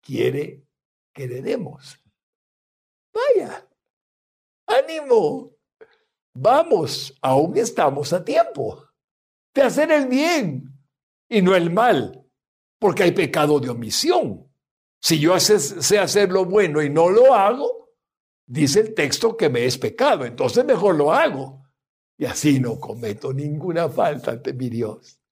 quiere 0.00 0.64
que 1.12 1.26
le 1.26 1.42
demos? 1.42 2.00
Vaya, 3.12 3.68
ánimo. 4.66 5.56
Vamos, 6.32 7.12
aún 7.20 7.56
estamos 7.56 8.12
a 8.12 8.24
tiempo 8.24 8.89
de 9.54 9.62
hacer 9.62 9.90
el 9.92 10.06
bien 10.06 10.72
y 11.28 11.42
no 11.42 11.54
el 11.54 11.70
mal, 11.70 12.26
porque 12.78 13.04
hay 13.04 13.12
pecado 13.12 13.60
de 13.60 13.70
omisión. 13.70 14.46
Si 15.00 15.18
yo 15.18 15.38
sé 15.40 15.98
hacer 15.98 16.30
lo 16.30 16.44
bueno 16.44 16.82
y 16.82 16.90
no 16.90 17.08
lo 17.08 17.34
hago, 17.34 17.90
dice 18.46 18.80
el 18.80 18.94
texto 18.94 19.36
que 19.36 19.48
me 19.48 19.64
es 19.64 19.78
pecado, 19.78 20.24
entonces 20.24 20.64
mejor 20.64 20.96
lo 20.96 21.12
hago. 21.12 21.60
Y 22.18 22.26
así 22.26 22.60
no 22.60 22.78
cometo 22.78 23.32
ninguna 23.32 23.88
falta 23.88 24.32
ante 24.32 24.52
mi 24.52 24.68
Dios. 24.68 25.22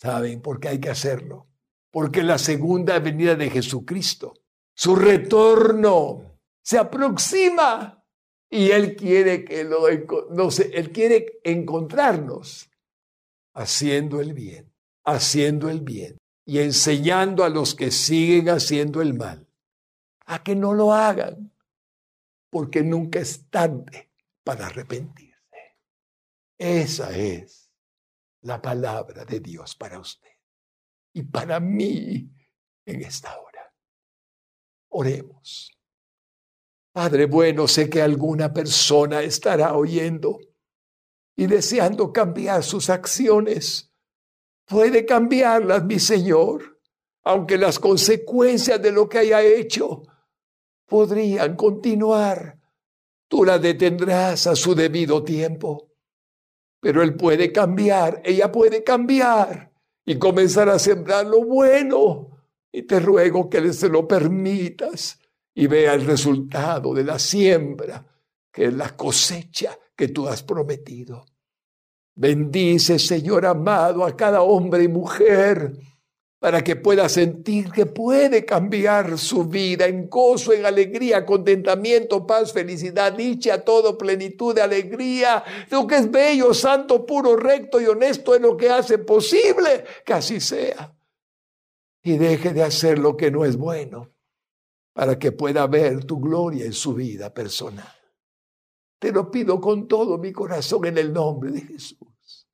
¿Saben 0.00 0.40
por 0.40 0.60
qué 0.60 0.68
hay 0.68 0.80
que 0.80 0.90
hacerlo? 0.90 1.48
Porque 1.90 2.22
la 2.22 2.38
segunda 2.38 2.98
venida 3.00 3.34
de 3.34 3.50
Jesucristo, 3.50 4.34
su 4.74 4.94
retorno, 4.94 6.38
se 6.62 6.78
aproxima 6.78 8.04
y 8.48 8.70
Él 8.70 8.94
quiere 8.94 9.44
que 9.44 9.64
lo, 9.64 9.82
no 10.30 10.50
sé, 10.50 10.70
Él 10.74 10.92
quiere 10.92 11.40
encontrarnos 11.42 12.70
haciendo 13.56 14.20
el 14.20 14.34
bien, 14.34 14.70
haciendo 15.04 15.70
el 15.70 15.80
bien 15.80 16.18
y 16.44 16.58
enseñando 16.58 17.42
a 17.42 17.48
los 17.48 17.74
que 17.74 17.90
siguen 17.90 18.50
haciendo 18.50 19.00
el 19.00 19.14
mal 19.14 19.48
a 20.26 20.42
que 20.42 20.54
no 20.54 20.74
lo 20.74 20.92
hagan, 20.92 21.52
porque 22.50 22.82
nunca 22.82 23.20
es 23.20 23.48
tarde 23.48 24.10
para 24.44 24.66
arrepentirse. 24.66 25.76
Esa 26.58 27.16
es 27.16 27.70
la 28.42 28.60
palabra 28.60 29.24
de 29.24 29.40
Dios 29.40 29.74
para 29.74 30.00
usted 30.00 30.30
y 31.12 31.22
para 31.22 31.60
mí 31.60 32.28
en 32.84 33.02
esta 33.02 33.38
hora. 33.38 33.72
Oremos. 34.88 35.72
Padre 36.92 37.26
bueno, 37.26 37.68
sé 37.68 37.88
que 37.88 38.02
alguna 38.02 38.52
persona 38.52 39.22
estará 39.22 39.74
oyendo 39.74 40.40
y 41.36 41.46
deseando 41.46 42.12
cambiar 42.12 42.64
sus 42.64 42.88
acciones. 42.88 43.92
Puede 44.64 45.04
cambiarlas, 45.04 45.84
mi 45.84 46.00
Señor, 46.00 46.80
aunque 47.22 47.58
las 47.58 47.78
consecuencias 47.78 48.80
de 48.80 48.90
lo 48.90 49.08
que 49.08 49.18
haya 49.18 49.42
hecho 49.42 50.02
podrían 50.86 51.54
continuar. 51.54 52.58
Tú 53.28 53.44
la 53.44 53.58
detendrás 53.58 54.46
a 54.46 54.56
su 54.56 54.74
debido 54.74 55.22
tiempo. 55.22 55.92
Pero 56.80 57.02
Él 57.02 57.16
puede 57.16 57.52
cambiar, 57.52 58.22
ella 58.24 58.50
puede 58.50 58.82
cambiar 58.82 59.72
y 60.04 60.18
comenzar 60.18 60.68
a 60.68 60.78
sembrar 60.78 61.26
lo 61.26 61.44
bueno. 61.44 62.30
Y 62.72 62.82
te 62.82 63.00
ruego 63.00 63.48
que 63.48 63.72
se 63.72 63.88
lo 63.88 64.06
permitas 64.06 65.18
y 65.54 65.66
vea 65.66 65.94
el 65.94 66.04
resultado 66.04 66.94
de 66.94 67.04
la 67.04 67.18
siembra, 67.18 68.06
que 68.52 68.66
es 68.66 68.74
la 68.74 68.94
cosecha 68.96 69.76
que 69.96 70.08
tú 70.08 70.28
has 70.28 70.42
prometido. 70.42 71.24
Bendice, 72.14 72.98
Señor 72.98 73.46
amado, 73.46 74.04
a 74.04 74.16
cada 74.16 74.42
hombre 74.42 74.84
y 74.84 74.88
mujer 74.88 75.72
para 76.38 76.62
que 76.62 76.76
pueda 76.76 77.08
sentir 77.08 77.72
que 77.72 77.86
puede 77.86 78.44
cambiar 78.44 79.18
su 79.18 79.44
vida 79.44 79.86
en 79.86 80.08
gozo, 80.08 80.52
en 80.52 80.66
alegría, 80.66 81.24
contentamiento, 81.24 82.26
paz, 82.26 82.52
felicidad, 82.52 83.12
dicha, 83.12 83.64
todo, 83.64 83.96
plenitud 83.96 84.54
de 84.54 84.62
alegría. 84.62 85.42
Lo 85.70 85.86
que 85.86 85.96
es 85.96 86.10
bello, 86.10 86.52
santo, 86.52 87.04
puro, 87.04 87.36
recto 87.36 87.80
y 87.80 87.86
honesto 87.86 88.34
es 88.34 88.40
lo 88.40 88.56
que 88.56 88.70
hace 88.70 88.98
posible 88.98 89.84
que 90.04 90.12
así 90.12 90.40
sea. 90.40 90.94
Y 92.02 92.18
deje 92.18 92.52
de 92.52 92.62
hacer 92.62 92.98
lo 92.98 93.16
que 93.16 93.30
no 93.30 93.44
es 93.44 93.56
bueno 93.56 94.12
para 94.92 95.18
que 95.18 95.32
pueda 95.32 95.66
ver 95.66 96.04
tu 96.04 96.20
gloria 96.20 96.64
en 96.64 96.72
su 96.72 96.94
vida 96.94 97.32
personal. 97.32 97.92
Te 98.98 99.12
lo 99.12 99.30
pido 99.30 99.60
con 99.60 99.86
todo 99.86 100.18
mi 100.18 100.32
corazón 100.32 100.86
en 100.86 100.98
el 100.98 101.12
nombre 101.12 101.50
de 101.50 101.60
Jesús. 101.60 102.48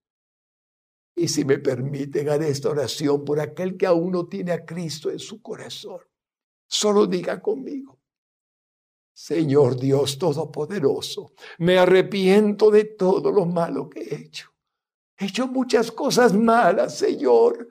Y 1.14 1.28
si 1.28 1.44
me 1.44 1.58
permiten, 1.58 2.28
haré 2.28 2.48
esta 2.48 2.70
oración 2.70 3.24
por 3.24 3.38
aquel 3.38 3.76
que 3.76 3.86
aún 3.86 4.12
no 4.12 4.26
tiene 4.26 4.52
a 4.52 4.64
Cristo 4.64 5.10
en 5.10 5.18
su 5.18 5.40
corazón. 5.40 6.00
Solo 6.66 7.06
diga 7.06 7.40
conmigo. 7.40 7.98
Señor 9.14 9.76
Dios 9.76 10.18
Todopoderoso, 10.18 11.32
me 11.58 11.78
arrepiento 11.78 12.70
de 12.70 12.84
todo 12.84 13.30
lo 13.30 13.44
malo 13.44 13.90
que 13.90 14.00
he 14.00 14.14
hecho. 14.14 14.50
He 15.18 15.26
hecho 15.26 15.46
muchas 15.46 15.92
cosas 15.92 16.32
malas, 16.32 16.96
Señor. 16.96 17.68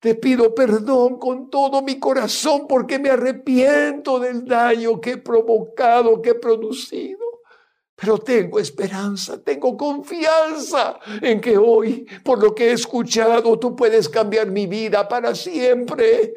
Te 0.00 0.16
pido 0.16 0.52
perdón 0.52 1.18
con 1.18 1.48
todo 1.48 1.80
mi 1.82 2.00
corazón 2.00 2.66
porque 2.68 2.98
me 2.98 3.10
arrepiento 3.10 4.18
del 4.18 4.44
daño 4.44 5.00
que 5.00 5.12
he 5.12 5.16
provocado, 5.18 6.20
que 6.20 6.30
he 6.30 6.34
producido. 6.34 7.21
Pero 7.94 8.18
tengo 8.18 8.58
esperanza, 8.58 9.42
tengo 9.42 9.76
confianza 9.76 10.98
en 11.20 11.40
que 11.40 11.56
hoy, 11.56 12.06
por 12.24 12.42
lo 12.42 12.54
que 12.54 12.70
he 12.70 12.72
escuchado, 12.72 13.58
tú 13.58 13.76
puedes 13.76 14.08
cambiar 14.08 14.50
mi 14.50 14.66
vida 14.66 15.06
para 15.06 15.34
siempre. 15.34 16.34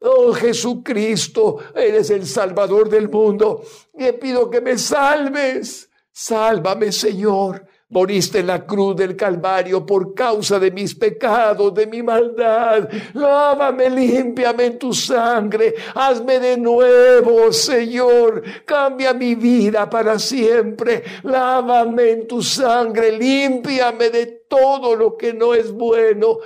Oh 0.00 0.32
Jesucristo, 0.32 1.58
eres 1.74 2.10
el 2.10 2.26
Salvador 2.26 2.88
del 2.88 3.08
mundo. 3.08 3.62
Y 3.94 4.10
pido 4.12 4.48
que 4.50 4.60
me 4.60 4.78
salves. 4.78 5.90
Sálvame, 6.10 6.90
Señor. 6.90 7.67
Moriste 7.90 8.40
en 8.40 8.48
la 8.48 8.66
cruz 8.66 8.94
del 8.96 9.16
Calvario 9.16 9.86
por 9.86 10.12
causa 10.12 10.58
de 10.58 10.70
mis 10.70 10.94
pecados, 10.94 11.72
de 11.72 11.86
mi 11.86 12.02
maldad. 12.02 12.86
Lávame, 13.14 13.88
límpiame 13.88 14.66
en 14.66 14.78
tu 14.78 14.92
sangre. 14.92 15.74
Hazme 15.94 16.38
de 16.38 16.58
nuevo, 16.58 17.50
Señor. 17.50 18.42
Cambia 18.66 19.14
mi 19.14 19.34
vida 19.36 19.88
para 19.88 20.18
siempre. 20.18 21.02
Lávame 21.22 22.10
en 22.10 22.28
tu 22.28 22.42
sangre. 22.42 23.12
Límpiame 23.12 24.10
de 24.10 24.26
todo 24.46 24.94
lo 24.94 25.16
que 25.16 25.32
no 25.32 25.54
es 25.54 25.72
bueno. 25.72 26.40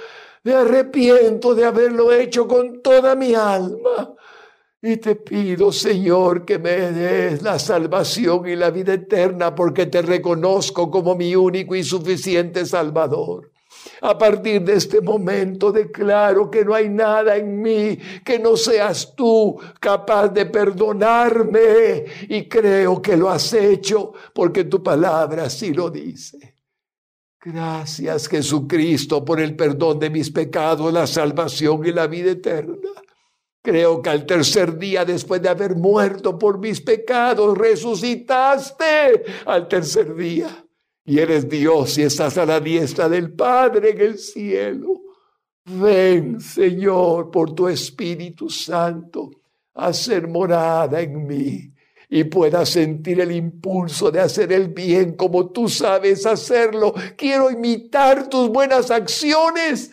Me 0.45 0.55
arrepiento 0.55 1.57
de 1.57 1.65
haberlo 1.65 2.13
hecho 2.13 2.47
con 2.47 2.83
toda 2.83 3.17
mi 3.17 3.35
alma. 3.35 4.15
Y 4.85 4.97
te 4.97 5.15
pido, 5.15 5.71
Señor, 5.71 6.45
que 6.45 6.59
me 6.59 6.73
des 6.91 7.41
la 7.41 7.61
salvación 7.61 8.49
y 8.49 8.57
la 8.57 8.71
vida 8.71 8.95
eterna 8.95 9.55
porque 9.55 9.87
te 9.87 10.03
reconozco 10.03 10.91
como 10.91 11.15
mi 11.15 11.37
único 11.37 11.77
y 11.77 11.85
suficiente 11.85 12.67
Salvador. 12.67 13.53
A 14.01 14.19
partir 14.19 14.63
de 14.63 14.75
este 14.75 15.01
momento 15.01 15.71
declaro 15.71 16.51
que 16.51 16.65
no 16.65 16.75
hay 16.75 16.89
nada 16.89 17.37
en 17.37 17.63
mí 17.63 17.97
que 18.25 18.41
no 18.41 18.57
seas 18.57 19.15
tú 19.15 19.57
capaz 19.79 20.29
de 20.31 20.47
perdonarme 20.47 22.05
y 22.29 22.49
creo 22.49 23.01
que 23.01 23.17
lo 23.17 23.31
has 23.31 23.53
hecho 23.55 24.13
porque 24.35 24.65
tu 24.65 24.83
palabra 24.83 25.45
así 25.45 25.73
lo 25.73 25.91
dice. 25.91 26.57
Gracias 27.41 28.29
Jesucristo 28.29 29.25
por 29.25 29.41
el 29.41 29.55
perdón 29.55 30.01
de 30.01 30.11
mis 30.11 30.31
pecados, 30.31 30.93
la 30.93 31.07
salvación 31.07 31.87
y 31.87 31.93
la 31.93 32.09
vida 32.09 32.33
eterna. 32.33 32.77
Creo 33.63 34.03
que 34.03 34.11
al 34.11 34.27
tercer 34.27 34.77
día, 34.77 35.05
después 35.05 35.41
de 35.41 35.49
haber 35.49 35.77
muerto 35.77 36.37
por 36.37 36.59
mis 36.59 36.81
pecados, 36.81 37.57
resucitaste 37.57 39.23
al 39.47 39.69
tercer 39.69 40.17
día. 40.17 40.67
Y 41.05 41.21
eres 41.21 41.49
Dios 41.49 41.97
y 41.97 42.03
estás 42.03 42.39
a 42.39 42.47
la 42.47 42.59
diestra 42.59 43.09
del 43.09 43.33
Padre 43.33 43.91
en 43.91 44.01
el 44.01 44.19
cielo. 44.19 45.03
Ven, 45.65 46.41
Señor, 46.41 47.31
por 47.31 47.55
tu 47.55 47.69
Espíritu 47.69 48.51
Santo, 48.51 49.31
a 49.75 49.93
ser 49.93 50.27
morada 50.27 51.01
en 51.01 51.25
mí 51.25 51.73
y 52.09 52.25
pueda 52.25 52.67
sentir 52.67 53.21
el 53.21 53.31
impulso 53.31 54.11
de 54.11 54.21
hacer 54.21 54.53
el 54.53 54.69
bien 54.69 55.15
como 55.15 55.51
tú 55.51 55.69
sabes 55.69 56.27
hacerlo. 56.27 56.95
Quiero 57.17 57.49
imitar 57.49 58.29
tus 58.29 58.49
buenas 58.49 58.91
acciones 58.91 59.93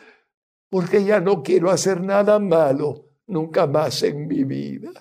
porque 0.69 1.03
ya 1.03 1.19
no 1.19 1.43
quiero 1.43 1.69
hacer 1.69 2.01
nada 2.01 2.39
malo 2.39 3.08
nunca 3.29 3.67
más 3.67 4.03
en 4.03 4.27
mi 4.27 4.43
vida. 4.43 4.91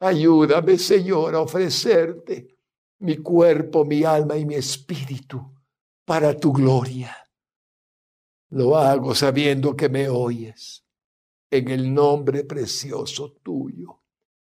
Ayúdame, 0.00 0.78
Señor, 0.78 1.34
a 1.34 1.40
ofrecerte 1.40 2.56
mi 3.00 3.18
cuerpo, 3.18 3.84
mi 3.84 4.02
alma 4.04 4.36
y 4.36 4.44
mi 4.44 4.54
espíritu 4.54 5.54
para 6.04 6.36
tu 6.36 6.52
gloria. 6.52 7.16
Lo 8.50 8.76
hago 8.76 9.14
sabiendo 9.14 9.76
que 9.76 9.88
me 9.88 10.08
oyes 10.08 10.84
en 11.50 11.68
el 11.68 11.92
nombre 11.92 12.44
precioso 12.44 13.32
tuyo, 13.42 14.00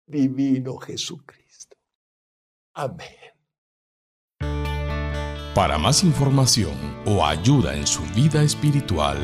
divino 0.07 0.79
Jesucristo. 0.79 1.77
Amén. 2.75 3.33
Para 5.55 5.77
más 5.77 6.03
información 6.03 6.75
o 7.05 7.25
ayuda 7.25 7.77
en 7.77 7.87
su 7.87 8.03
vida 8.15 8.43
espiritual, 8.43 9.19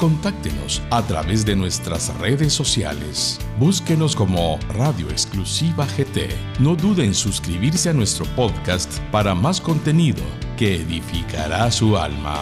Contáctenos 0.00 0.80
a 0.90 1.02
través 1.02 1.44
de 1.44 1.54
nuestras 1.54 2.16
redes 2.16 2.54
sociales. 2.54 3.38
Búsquenos 3.58 4.16
como 4.16 4.58
Radio 4.70 5.10
Exclusiva 5.10 5.84
GT. 5.84 6.30
No 6.58 6.74
duden 6.74 7.08
en 7.08 7.14
suscribirse 7.14 7.90
a 7.90 7.92
nuestro 7.92 8.24
podcast 8.34 8.98
para 9.12 9.34
más 9.34 9.60
contenido 9.60 10.22
que 10.56 10.76
edificará 10.76 11.70
su 11.70 11.98
alma. 11.98 12.40